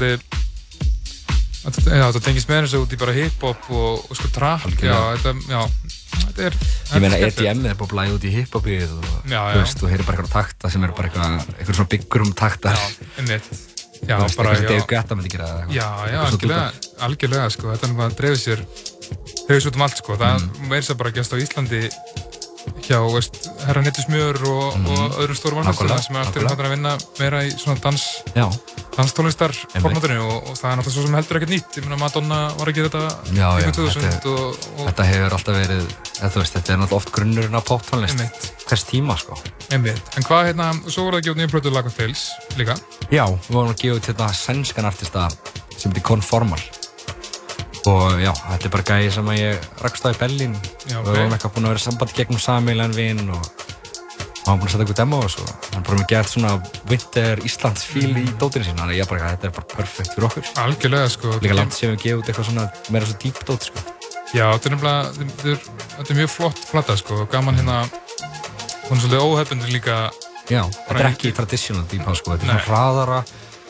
alltaf 1.66 1.82
það 1.86 2.22
tengist 2.22 2.50
með 2.50 2.66
þessu 2.66 2.82
út 2.84 2.94
í 2.94 3.00
bara 3.00 3.14
hip-hop 3.16 3.70
og, 3.74 4.06
og 4.06 4.18
sko 4.18 4.30
trap. 4.34 4.66
Já, 4.78 4.96
þetta, 5.18 5.34
er 6.46 6.56
Ég 6.94 7.02
meina 7.02 7.18
EDM 7.18 7.64
er 7.66 7.78
bara 7.78 7.90
blæðið 7.92 8.16
út 8.16 8.26
í 8.26 8.32
hip-hopið 8.34 8.92
og 8.96 9.06
þú 9.80 9.90
heyrir 9.90 10.06
bara 10.06 10.20
eitthvað 10.20 10.34
takta 10.34 10.70
sem 10.72 10.84
eru 10.86 10.96
bara 10.96 11.10
eitthvað, 11.10 11.48
eitthvað 11.56 11.78
svona 11.80 11.92
byggur 11.94 12.26
um 12.26 12.34
taktar 12.36 12.84
Já, 14.06 14.18
bara, 14.36 14.52
já. 14.52 14.66
Dave 14.68 14.84
Guetta 14.86 15.16
myndi 15.16 15.32
gera 15.32 15.48
það 15.48 15.72
Já, 15.74 15.88
já, 16.12 16.18
algjörlega, 16.26 16.66
algjörlega, 17.06 17.46
sko, 17.54 17.70
þetta 17.72 17.88
er 17.88 17.94
bara 17.96 18.12
að 18.12 18.18
drefa 18.20 18.40
sér 18.42 18.64
höfus 19.48 19.68
út 19.70 19.78
um 19.78 19.86
allt, 19.86 20.02
sko, 20.02 20.18
það 20.20 20.42
mm. 20.42 20.66
meirins 20.68 20.92
að 20.92 21.00
bara 21.00 21.14
gæst 21.16 21.32
á 21.32 21.36
Íslandi 21.40 21.82
hjá, 22.86 22.98
veist, 23.10 23.50
herra 23.66 23.82
Nettismjör 23.84 24.38
og, 24.46 24.76
mm. 24.78 24.86
og 24.90 25.20
öðrum 25.22 25.38
stórum 25.38 25.60
artistum 25.62 25.90
sem 26.02 26.18
er 26.18 26.26
alltaf 26.26 26.62
að 26.66 26.72
vinna 26.74 26.94
meira 27.18 27.42
í 27.46 27.52
svona 27.54 27.80
dans 27.82 28.04
já. 28.36 28.46
danstónlistar 28.96 29.54
formátunni 29.74 30.18
og, 30.22 30.50
og 30.50 30.58
það 30.58 30.70
er 30.70 30.80
náttúrulega 30.80 30.94
svo 30.94 31.04
sem 31.06 31.16
heldur 31.18 31.40
ekkert 31.40 31.52
nýtt. 31.54 31.78
Ég 31.78 31.86
meina 31.86 31.98
Madonna 32.00 32.40
var 32.56 32.70
að 32.70 32.78
gera 32.78 32.90
þetta 32.92 33.34
já, 33.36 33.48
já, 33.60 33.68
þetta, 33.96 34.36
og, 34.36 34.64
þetta 34.82 35.08
hefur 35.10 35.38
alltaf 35.38 35.60
verið 35.60 35.84
veist, 36.38 36.56
þetta 36.56 36.74
er 36.74 36.80
náttúrulega 36.82 37.00
oft 37.00 37.12
grunnurinn 37.16 37.58
á 37.58 37.62
poptónlist. 37.66 38.24
Hvers 38.66 38.88
tíma 38.88 39.18
sko. 39.20 39.38
Einmitt. 39.74 40.02
en 40.16 40.26
hvað 40.26 40.50
hérna, 40.50 40.72
svo 40.86 41.06
voruð 41.06 41.18
það 41.18 41.22
að 41.22 41.28
gefa 41.28 41.40
nýjum 41.40 41.54
plötu 41.54 41.74
Lago 41.74 41.94
Tales 41.94 42.26
líka. 42.58 42.78
Já, 43.10 43.24
við 43.26 43.52
vorum 43.52 43.74
að 43.74 43.84
gefa 43.84 44.00
þetta 44.00 44.12
hérna 44.12 44.42
sænskan 44.42 44.90
artista 44.90 45.28
sem 45.76 45.90
heitir 45.90 46.06
Conformal 46.06 46.62
og 47.90 48.20
já, 48.20 48.32
þetta 48.34 48.68
er 48.68 48.74
bara 48.74 48.86
gæði 48.90 49.10
sem 49.14 49.30
að 49.30 49.40
ég 49.40 49.66
rakst 49.84 50.06
á 50.06 50.10
í 50.10 50.18
Bellin 50.18 50.54
já, 50.56 50.98
okay. 50.98 51.00
og 51.00 51.08
við 51.08 51.18
varum 51.20 51.34
eitthvað 51.36 51.54
búin 51.56 51.66
að 51.68 51.74
vera 51.74 51.84
sambandi 51.84 52.16
gegnum 52.16 52.42
Samílan 52.42 52.96
vinn 52.96 53.22
og 53.30 53.50
hann 54.46 54.54
var 54.54 54.60
búin 54.60 54.68
að 54.68 54.72
setja 54.72 54.84
eitthvað 54.84 55.00
demo 55.00 55.20
og 55.24 55.32
svo. 55.32 55.46
Hann 55.74 55.86
bara 55.86 55.98
með 56.00 56.08
gert 56.12 56.30
svona 56.30 56.52
winter 56.90 57.42
Íslands 57.46 57.86
fíl 57.86 58.12
mm. 58.12 58.20
í 58.22 58.34
dótinu 58.40 58.66
sín 58.66 58.78
þannig 58.78 58.94
að 58.94 59.00
ég 59.00 59.10
bara, 59.10 59.30
þetta 59.34 59.48
er 59.48 59.54
bara 59.56 59.70
perfekt 59.72 60.12
fyrir 60.14 60.28
okkur. 60.28 60.50
Algjörlega 60.62 61.08
sko. 61.14 61.32
Líka 61.42 61.58
langt 61.58 61.74
sem 61.76 61.94
við 61.94 62.04
gefum 62.04 62.22
út 62.22 62.30
eitthvað 62.30 62.48
svona 62.50 62.66
meira 62.94 63.08
svo 63.10 63.18
dýp 63.24 63.40
dót 63.48 63.66
sko. 63.70 63.82
Já, 64.34 64.44
þetta 64.52 64.70
er 64.70 64.76
nefnilega, 64.76 65.26
þetta 65.96 66.06
er 66.06 66.20
mjög 66.20 66.32
flott 66.34 66.62
platta 66.70 66.96
sko, 67.00 67.18
gaman 67.32 67.58
hérna 67.58 67.80
hún 68.86 68.96
er 68.96 69.02
svolítið 69.02 69.26
óhefbundur 69.26 69.74
líka. 69.74 69.98
Já, 70.46 70.62
þetta 70.62 71.00
er 71.00 71.10
ekki 71.10 71.34
traditional 71.34 71.86
deep 71.90 72.06
house 72.06 72.22
sko, 72.22 72.36
þetta 72.36 72.46
er 72.46 72.52
svona 72.52 72.64
hraðara 72.68 73.20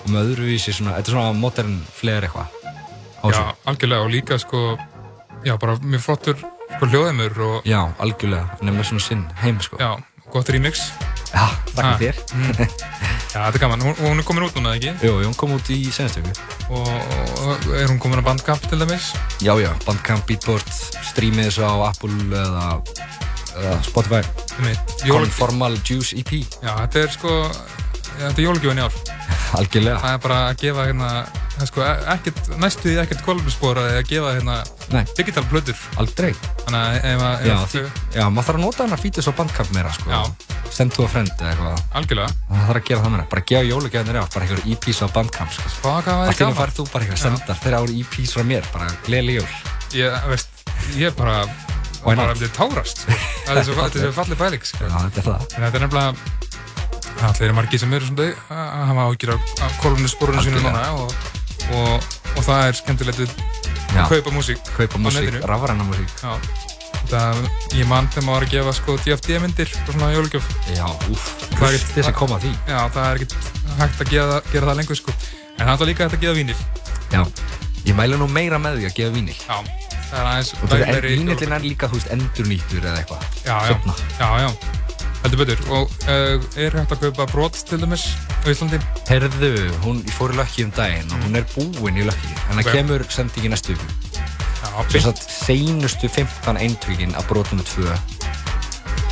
og 0.02 0.12
með 0.12 0.32
öðruvísi 0.34 0.76
svona, 0.76 0.98
þetta 0.98 1.12
er 1.12 1.16
svona 1.16 1.36
modern 1.40 1.76
flair 1.96 2.28
eitthvað 2.28 2.65
Já, 3.34 3.54
algjörlega 3.72 4.06
og 4.06 4.12
líka 4.12 4.38
sko, 4.38 4.76
já, 5.44 5.56
bara 5.58 5.78
mjög 5.82 6.04
flottur 6.04 6.36
sko 6.76 6.90
hljóðimur 6.90 7.40
og... 7.46 7.68
Já, 7.68 7.80
algjörlega, 8.02 8.58
nefnilega 8.60 8.88
svona 8.90 9.06
sinn 9.06 9.26
heim 9.42 9.60
sko. 9.64 9.78
Já, 9.80 9.96
gott 10.32 10.50
remix. 10.54 10.90
Já, 11.32 11.46
takk 11.74 11.98
fyrir. 12.00 12.18
Mm. 12.34 12.54
Já, 13.36 13.40
þetta 13.42 13.58
er 13.58 13.62
gaman. 13.66 13.82
Hún, 13.84 13.96
hún 14.00 14.22
er 14.22 14.26
komin 14.26 14.46
út 14.46 14.54
núna, 14.56 14.74
ekki? 14.78 14.94
Jú, 15.04 15.18
hún 15.20 15.34
kom 15.36 15.52
út 15.56 15.68
í 15.74 15.78
senastöku. 15.92 16.32
Og, 16.72 16.86
og 17.44 17.66
er 17.76 17.90
hún 17.90 17.98
komin 18.00 18.22
á 18.22 18.24
Bandcamp 18.24 18.64
til 18.70 18.80
dæmis? 18.80 19.10
Já, 19.44 19.52
já, 19.60 19.72
Bandcamp, 19.84 20.24
Beatport, 20.28 20.70
streamið 21.10 21.50
þessu 21.50 21.66
á 21.68 21.74
Apple 21.90 22.16
eða, 22.30 22.66
eða 23.58 23.74
Spotify. 23.84 24.22
Conformal 25.04 25.76
Juice 25.84 26.16
EP. 26.16 26.32
Já, 26.62 26.72
þetta 26.86 27.02
er 27.02 27.12
sko, 27.18 27.34
þetta 28.20 28.36
er 28.36 28.46
jólugjöfin 28.46 28.80
í 28.80 28.86
ár. 28.86 29.00
algjörlega. 29.56 29.98
Það 30.02 30.14
er 30.14 30.22
bara 30.26 30.38
að 30.46 30.62
gefa 30.62 30.86
hérna 30.88 31.10
það 31.56 31.68
sko 31.70 31.84
ekkert, 32.12 32.48
næstu 32.60 32.88
því 32.88 32.96
ekkert 33.02 33.22
kolumnspor 33.24 33.80
að 33.80 33.98
gefa 34.10 34.32
hérna 34.36 34.56
digital 35.16 35.44
plötur. 35.50 35.84
Aldrei. 36.00 36.32
Þannig 36.64 36.80
að 36.80 36.96
ef 37.10 37.24
að 37.28 37.46
já, 37.46 37.54
því, 37.72 37.84
já, 38.16 38.24
maður 38.26 38.48
þarf 38.48 38.58
að 38.58 38.64
nota 38.64 38.86
hana 38.86 38.98
fítus 39.00 39.30
og 39.30 39.36
bandkapp 39.38 39.72
meira 39.76 39.92
sko. 39.96 40.10
Já. 40.12 40.52
send 40.76 40.92
to 40.92 41.06
a 41.06 41.08
friend 41.08 41.30
eða 41.38 41.52
eitthvað. 41.52 41.84
Algjörlega. 42.00 42.34
Það 42.50 42.66
þarf 42.66 42.80
að 42.80 42.88
gera 42.90 43.04
það 43.04 43.14
meira, 43.14 43.28
bara 43.32 43.44
gefa 43.52 43.68
jólugjafnir 43.70 44.18
á 44.20 44.24
bara 44.34 44.48
einhver 44.48 44.66
EPs 44.74 45.00
á 45.00 45.06
bandkapp 45.14 45.54
sko. 45.54 45.70
í 45.86 46.10
henni 46.10 46.36
gaman. 46.40 46.58
farið 46.60 46.80
þú 46.80 46.88
bara 46.92 47.06
eitthvað 47.06 47.22
sendar 47.22 47.62
þeirra 47.62 47.80
ári 47.84 48.02
EPs 48.02 48.36
frá 48.36 48.44
mér, 48.44 48.68
bara 48.74 48.90
gleðileg 49.06 49.40
jól. 49.40 49.54
Ég 49.96 50.28
veist 50.32 50.66
ég 51.00 51.16
bara 51.16 51.38
bara 52.04 52.34
myndi 52.34 52.50
tárast. 52.54 53.02
Sko. 53.02 53.16
það 53.46 53.60
er 53.60 53.66
svo 53.66 53.78
þetta 53.78 54.00
er 54.00 54.04
svo 54.04 54.16
fallið 54.20 54.42
pæling 54.42 54.66
sko. 54.66 54.84
já, 54.84 54.96
þetta 55.06 55.22
er 55.22 55.28
það. 55.30 55.46
En 55.46 55.66
þetta 55.66 55.78
er 55.80 55.86
nefnilega 55.86 56.45
allir 57.22 57.46
eru 57.48 57.54
margir 57.56 57.80
sem 57.80 57.92
eru 57.96 58.06
svona 58.10 58.28
að 58.52 58.86
hafa 58.90 59.06
ágjur 59.10 59.32
af, 59.36 59.76
kolumnsporunum 59.82 60.44
sínum 60.44 60.66
og, 60.68 61.14
og, 61.72 62.06
og 62.36 62.42
það 62.44 62.62
er 62.68 62.78
skemmtilegt 62.80 63.22
að 63.96 64.08
kaupa 64.10 64.32
músík 64.34 64.60
kaupa 64.76 65.00
músík, 65.00 65.38
rafræna 65.48 65.86
músík. 65.88 66.10
Já, 66.20 66.34
það, 67.10 67.40
ég 67.78 67.86
mann 67.88 68.08
þegar 68.12 68.26
maður 68.26 68.36
var 68.36 68.46
að 68.46 68.52
gefa 68.56 68.74
sko 68.76 68.96
DFD 69.04 69.38
myndir 69.44 69.72
og 69.86 69.92
svona 69.94 70.10
jólugjöf 70.12 70.48
já, 70.74 70.84
úff, 71.12 71.26
Það 71.56 71.68
er 71.70 71.78
ekki- 71.78 71.94
þess 71.96 72.10
að 72.10 72.16
koma 72.20 72.38
því. 72.42 72.52
Já, 72.68 72.78
það 72.92 73.06
er 73.06 73.20
ekkert 73.20 73.36
hægt 73.80 74.00
að 74.04 74.10
gera, 74.12 74.40
gera 74.52 74.66
það 74.70 74.78
lengur 74.82 74.98
sko. 75.00 75.14
En 75.56 75.66
það 75.70 75.80
er 75.86 75.90
líka 75.92 76.04
hægt 76.04 76.16
að 76.18 76.24
gefa 76.26 76.36
vínil. 76.36 76.56
Já, 77.14 77.22
ég 77.86 77.96
mælu 77.96 78.18
nú 78.20 78.26
meira 78.28 78.58
með 78.60 78.80
því 78.82 78.88
að 78.90 78.96
gefa 78.98 79.14
vínil. 79.16 79.36
Já, 79.40 79.56
það 80.10 80.18
er 80.20 80.26
aðeins 80.32 80.50
og 80.58 80.66
er 80.66 80.82
veglegri- 80.82 81.14
vínillin 81.16 81.56
er 81.56 81.64
líka, 81.64 81.88
þú 81.88 82.00
veist, 82.00 82.10
endurnýttur 82.12 82.82
eða 82.84 82.98
eitthvað. 83.00 83.22
Já, 83.46 83.56
já, 83.70 83.76
já, 84.20 84.28
já 84.44 84.50
Heldur 85.24 85.40
betur. 85.42 85.62
Og 85.74 85.90
uh, 86.06 86.58
er 86.60 86.76
hægt 86.76 86.92
að 86.94 87.00
kaupa 87.06 87.26
brot 87.32 87.56
til 87.68 87.80
dæmis 87.82 88.04
á 88.44 88.46
Íslandi? 88.52 88.78
Herðu, 89.08 89.50
hún 89.84 90.02
fór 90.14 90.34
í 90.34 90.38
Lucky 90.38 90.66
um 90.66 90.72
daginn 90.76 91.10
og 91.16 91.24
hún 91.26 91.38
er 91.40 91.46
búin 91.54 91.98
í 91.98 92.04
Lucky. 92.06 92.32
En 92.50 92.60
það 92.60 92.66
Ok. 92.66 92.72
kemur 92.76 93.06
sendingi 93.10 93.50
næstu 93.52 93.74
viku. 93.74 93.88
Svo 94.66 94.84
beint. 94.92 95.06
að 95.08 95.22
seinustu 95.32 96.08
15 96.12 96.58
eintökin 96.60 97.14
af 97.16 97.26
brotum 97.30 97.62
2 97.64 97.88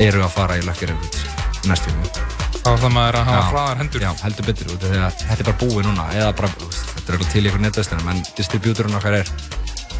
eru 0.04 0.22
að 0.26 0.32
fara 0.36 0.58
í 0.60 0.64
Lucky 0.66 0.86
Records 0.90 1.24
næstu 1.70 1.90
viku. 2.02 2.22
Þá 2.64 2.70
þarf 2.80 2.92
maður 2.94 3.18
að 3.20 3.26
hafa 3.28 3.48
hraðar 3.50 3.80
hendur. 3.82 4.04
Já, 4.06 4.12
heldur 4.22 4.46
betur 4.48 4.70
þetta 4.84 5.34
er 5.38 5.44
bara 5.48 5.58
búið 5.60 5.82
núna. 5.88 6.06
Eða 6.16 6.30
bara, 6.38 6.48
þetta 6.70 7.08
er 7.08 7.18
alveg 7.18 7.32
til 7.32 7.42
í 7.42 7.48
einhver 7.50 7.64
netvæstunum 7.64 8.08
en 8.14 8.22
distribútorinn 8.38 8.96
okkar 9.00 9.18
er 9.20 9.34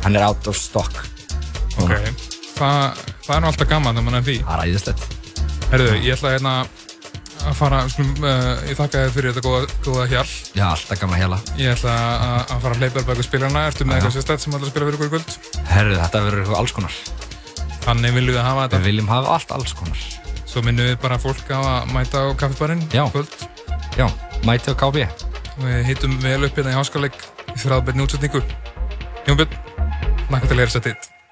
hann 0.04 0.16
er 0.16 0.24
out 0.28 0.46
of 0.48 0.56
stock. 0.56 0.94
Ok, 1.80 1.90
núna. 1.90 2.14
það, 2.54 3.04
er 3.34 3.42
nú 3.42 3.50
alltaf 3.50 3.68
gaman 3.68 3.96
þegar 3.98 4.06
mann 4.08 4.20
er 4.20 4.26
því. 4.30 4.38
Það 4.46 4.62
er 4.62 4.70
æðislegt 4.70 5.23
Herðu, 5.74 5.94
ég 6.04 6.14
ætla 6.14 6.30
hérna 6.36 6.50
að 7.44 7.56
fara, 7.58 7.80
skulum, 7.90 8.12
uh, 8.22 8.60
ég 8.68 8.76
þakka 8.78 9.00
þér 9.00 9.14
fyrir 9.16 9.32
þetta 9.34 9.42
góða, 9.42 9.78
góða 9.82 10.04
hjál 10.12 10.28
Já, 10.54 10.66
alltaf 10.68 11.00
gaman 11.00 11.16
að 11.16 11.22
hela 11.24 11.38
Ég 11.58 11.72
ætla 11.72 11.94
að, 11.94 12.34
að 12.44 12.60
fara 12.62 12.76
að 12.76 12.78
hleypa 12.78 13.00
upp 13.00 13.08
eitthvað 13.10 13.26
spilarna 13.26 13.64
Ertu 13.66 13.86
með 13.88 13.96
eitthvað 13.96 14.14
sérstætt 14.14 14.44
sem 14.44 14.54
ætla 14.54 14.68
að 14.68 14.70
spila 14.70 14.86
fyrir 14.86 14.98
ykkur 15.00 15.08
í 15.08 15.12
kvöld? 15.16 15.34
Herðu, 15.72 15.96
þetta 15.98 16.20
verður 16.28 16.44
eitthvað 16.44 16.60
alls 16.60 16.74
konar. 16.76 16.98
Þannig 17.88 18.14
viljum 18.20 18.36
við 18.36 18.46
hafa 18.46 18.60
Við 18.60 18.76
þetta 18.76 18.86
viljum 18.86 19.10
hafa 19.10 19.34
allt 19.34 19.56
alls 19.58 19.74
konar. 19.80 20.04
Svo 20.52 20.62
minnum 20.62 20.90
við 20.92 20.94
bara 21.02 21.18
fólk 21.24 21.50
á 21.50 21.58
að 21.58 21.90
mæta 21.96 22.22
á 22.22 22.26
kaffibarinn 22.38 22.86
kvöld. 22.94 23.34
Já, 23.98 24.06
mæti 24.46 24.70
á 24.70 24.78
KB 24.78 25.02
Við 25.58 25.82
hittum 25.90 26.14
vel 26.22 26.38
upp 26.46 26.54
hérna 26.54 26.70
í 26.70 26.78
háskaleg 26.78 27.18
í 27.50 27.58
þráðbyrni 27.64 28.06
útsetningu 28.06 28.44
Jónbjörn, 29.26 29.58
nakka 30.30 30.54
til 30.54 30.62
að 30.62 31.23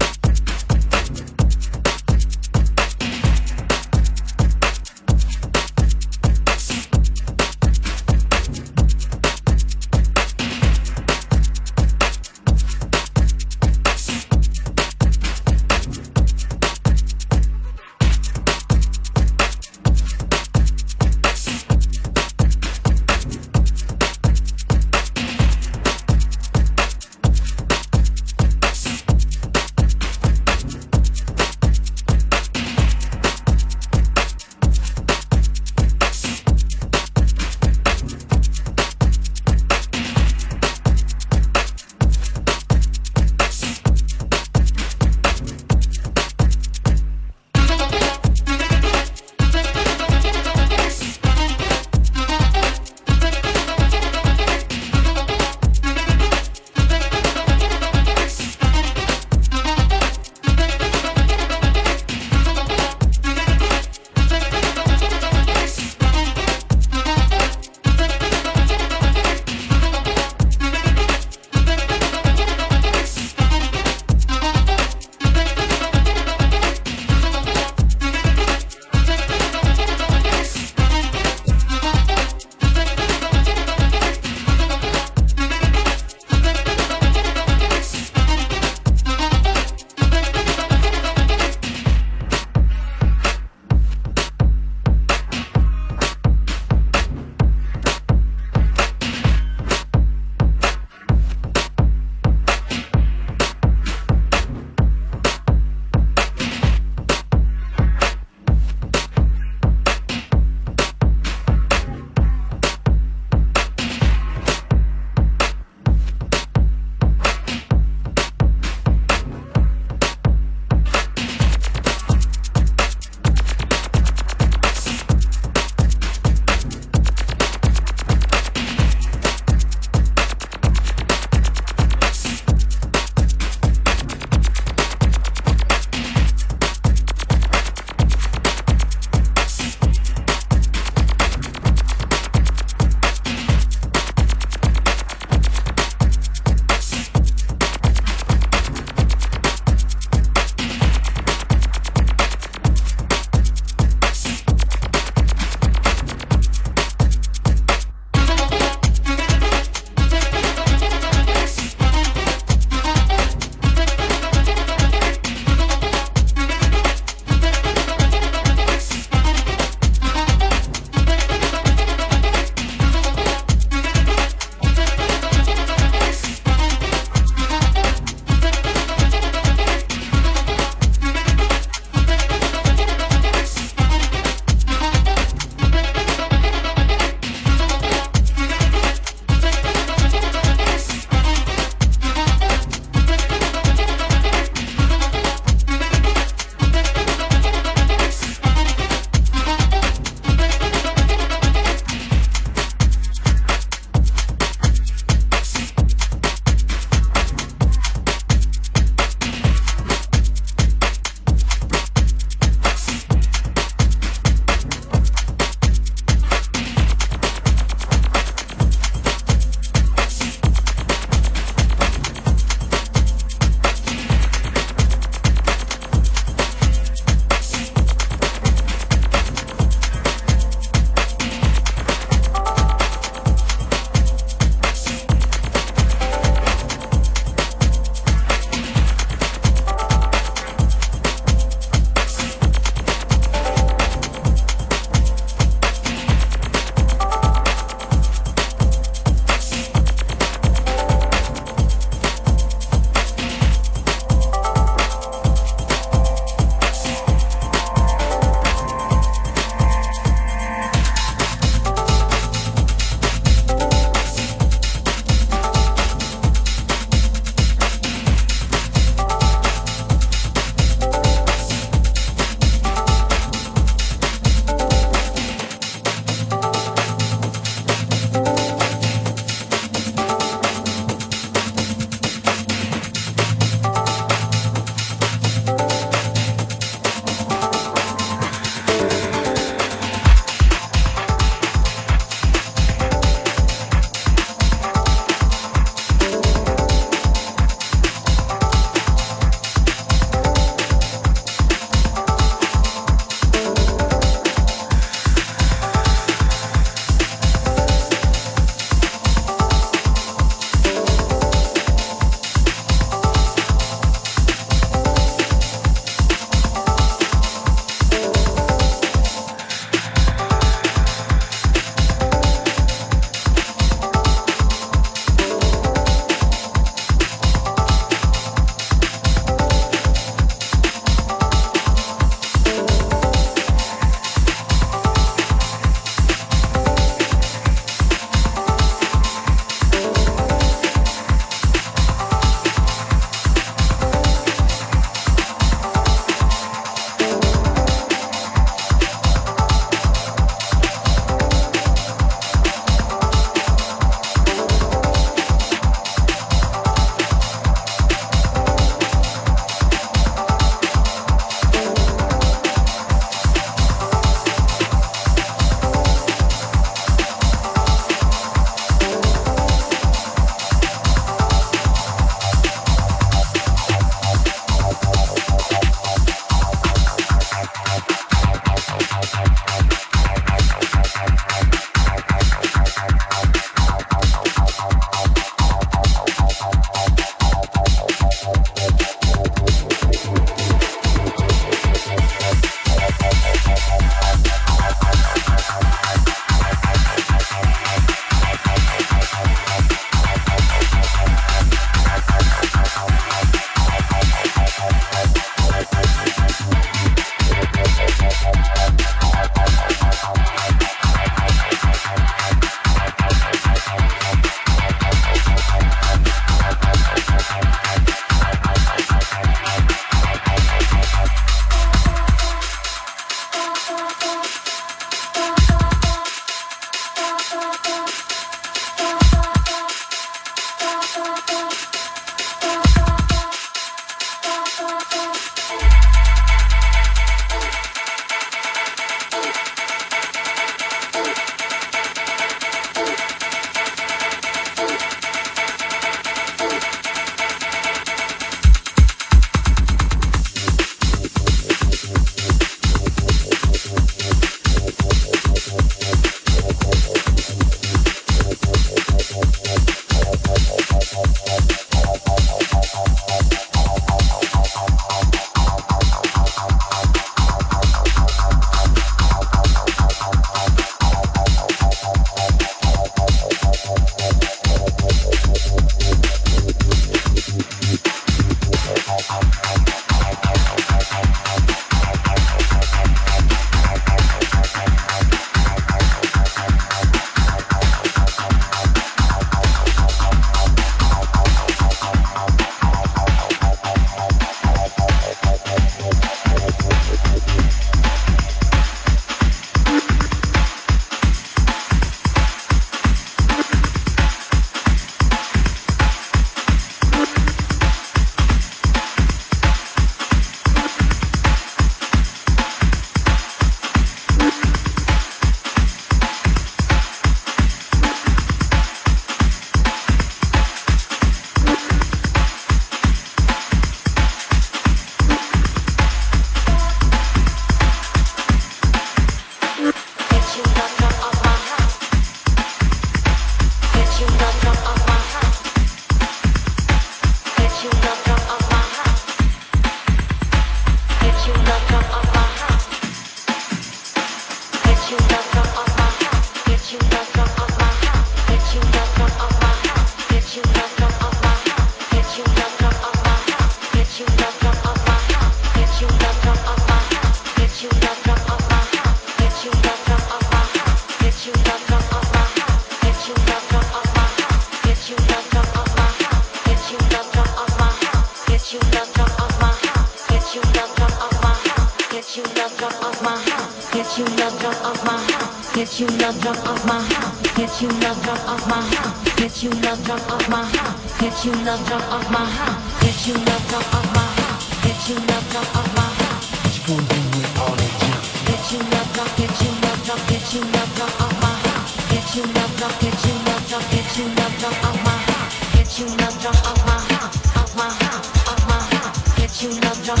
drunk. 599.86 600.00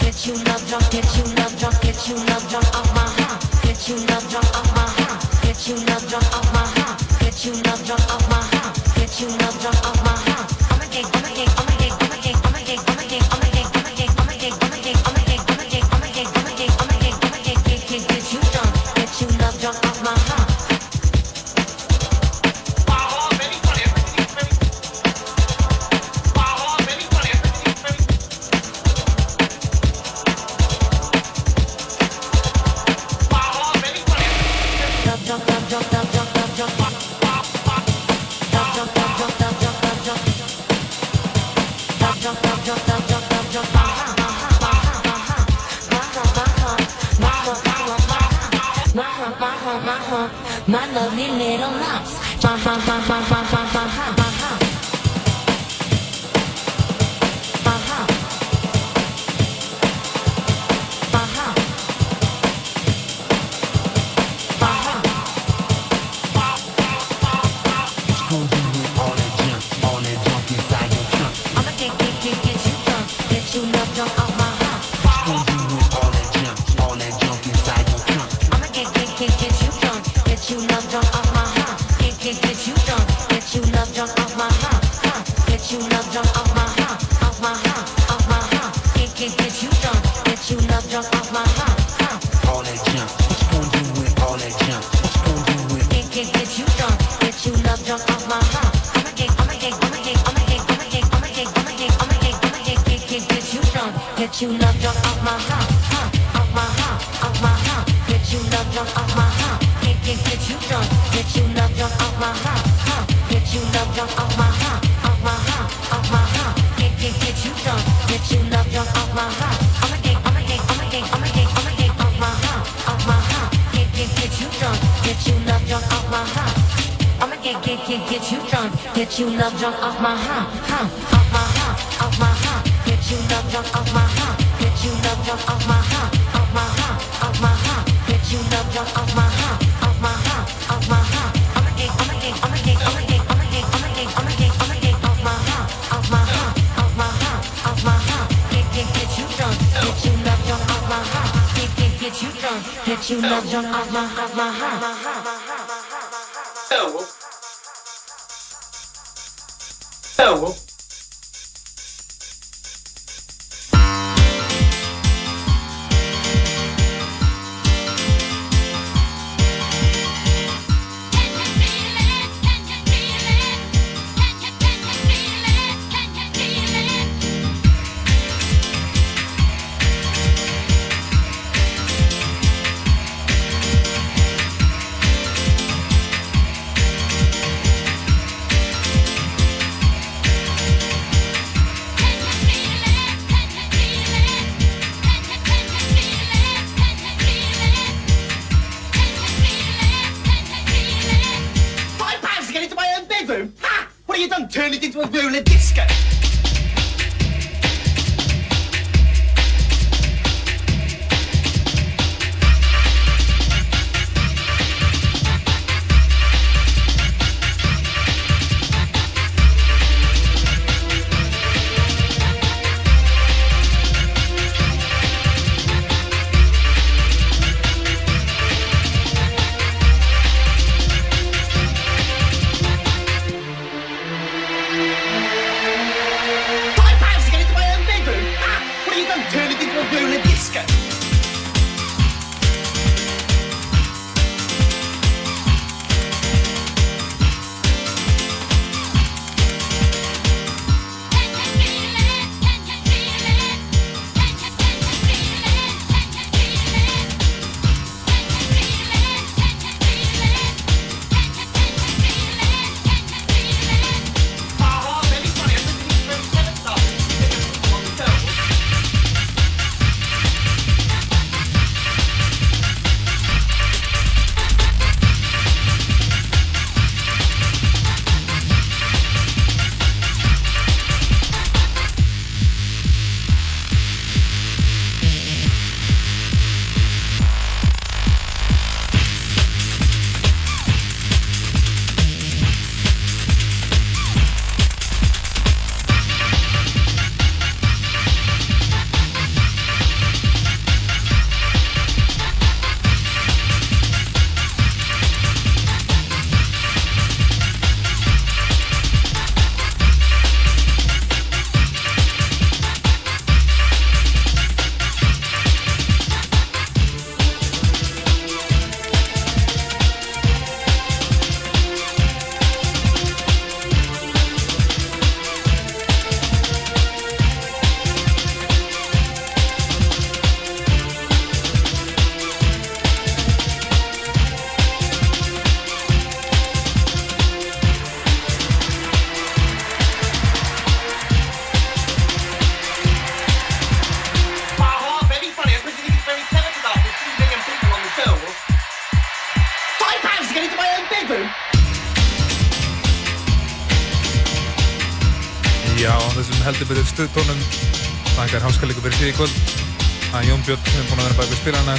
Get 0.00 0.26
you 0.26 0.32
love 0.44 0.66
drunk, 0.68 0.90
get 0.90 1.16
you 1.16 1.24
love 1.34 1.58
drunk, 1.58 1.80
get 1.82 2.08
you 2.08 2.14
love 2.14 2.48
drunk 2.48 2.66
off 2.74 2.94
my 2.94 3.02
high. 3.02 3.66
Get 3.66 3.88
you 3.88 3.96
love 4.06 4.30
drunk. 4.30 4.57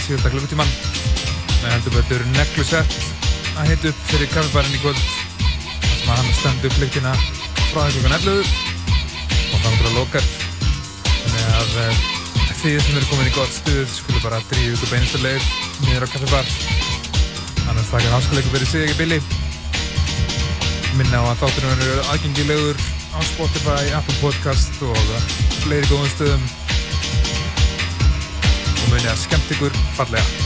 Síðasta 0.10 0.30
klukkutíman 0.34 0.70
með 1.60 1.74
heldur 1.76 1.94
betur 1.94 2.22
neglusett 2.34 2.94
að 3.62 3.68
hita 3.70 3.90
upp 3.92 4.00
fyrir 4.10 4.30
kaffibærin 4.32 4.74
í 4.74 4.80
kvöld. 4.82 5.02
Sem 5.86 6.08
að 6.10 6.22
hann 6.22 6.32
stendur 6.34 6.72
upp 6.72 6.80
lyktina 6.82 7.12
frá 7.70 7.84
því 7.84 8.00
klukkan 8.00 8.16
11 8.18 8.54
og 9.54 9.60
þannig 9.66 9.84
að 9.86 9.98
lokar 10.00 10.30
þannig 11.20 11.44
að 11.60 11.76
þið 12.60 12.80
sem 12.88 12.98
eru 12.98 13.10
komin 13.12 13.30
í 13.30 13.36
gott 13.36 13.54
stuð 13.54 13.92
skulle 13.94 14.24
bara 14.24 14.40
drífa 14.50 14.74
ykkur 14.80 14.94
beinustu 14.96 15.22
leið 15.22 15.46
niður 15.86 16.08
á 16.10 16.14
kaffibar. 16.16 16.50
Þannig 17.60 17.84
að 17.84 17.92
þakkar 17.92 18.16
háskalegur 18.16 18.56
fyrir 18.56 18.72
sig 18.72 18.90
í 18.90 18.98
billi 18.98 19.20
minna 20.98 21.22
á 21.22 21.24
að 21.30 21.44
þátturinn 21.44 21.76
verður 21.84 22.10
aðgengilegur 22.16 22.82
á 23.14 23.20
Spotify, 23.30 23.94
Apple 23.94 24.18
Podcast 24.24 24.82
og 24.90 25.14
fleiri 25.62 25.86
góðum 25.86 26.10
stöðum 26.16 26.50
munið 29.00 29.14
að 29.14 29.20
skemmt 29.22 29.52
ykkur 29.56 29.78
fallega 29.96 30.39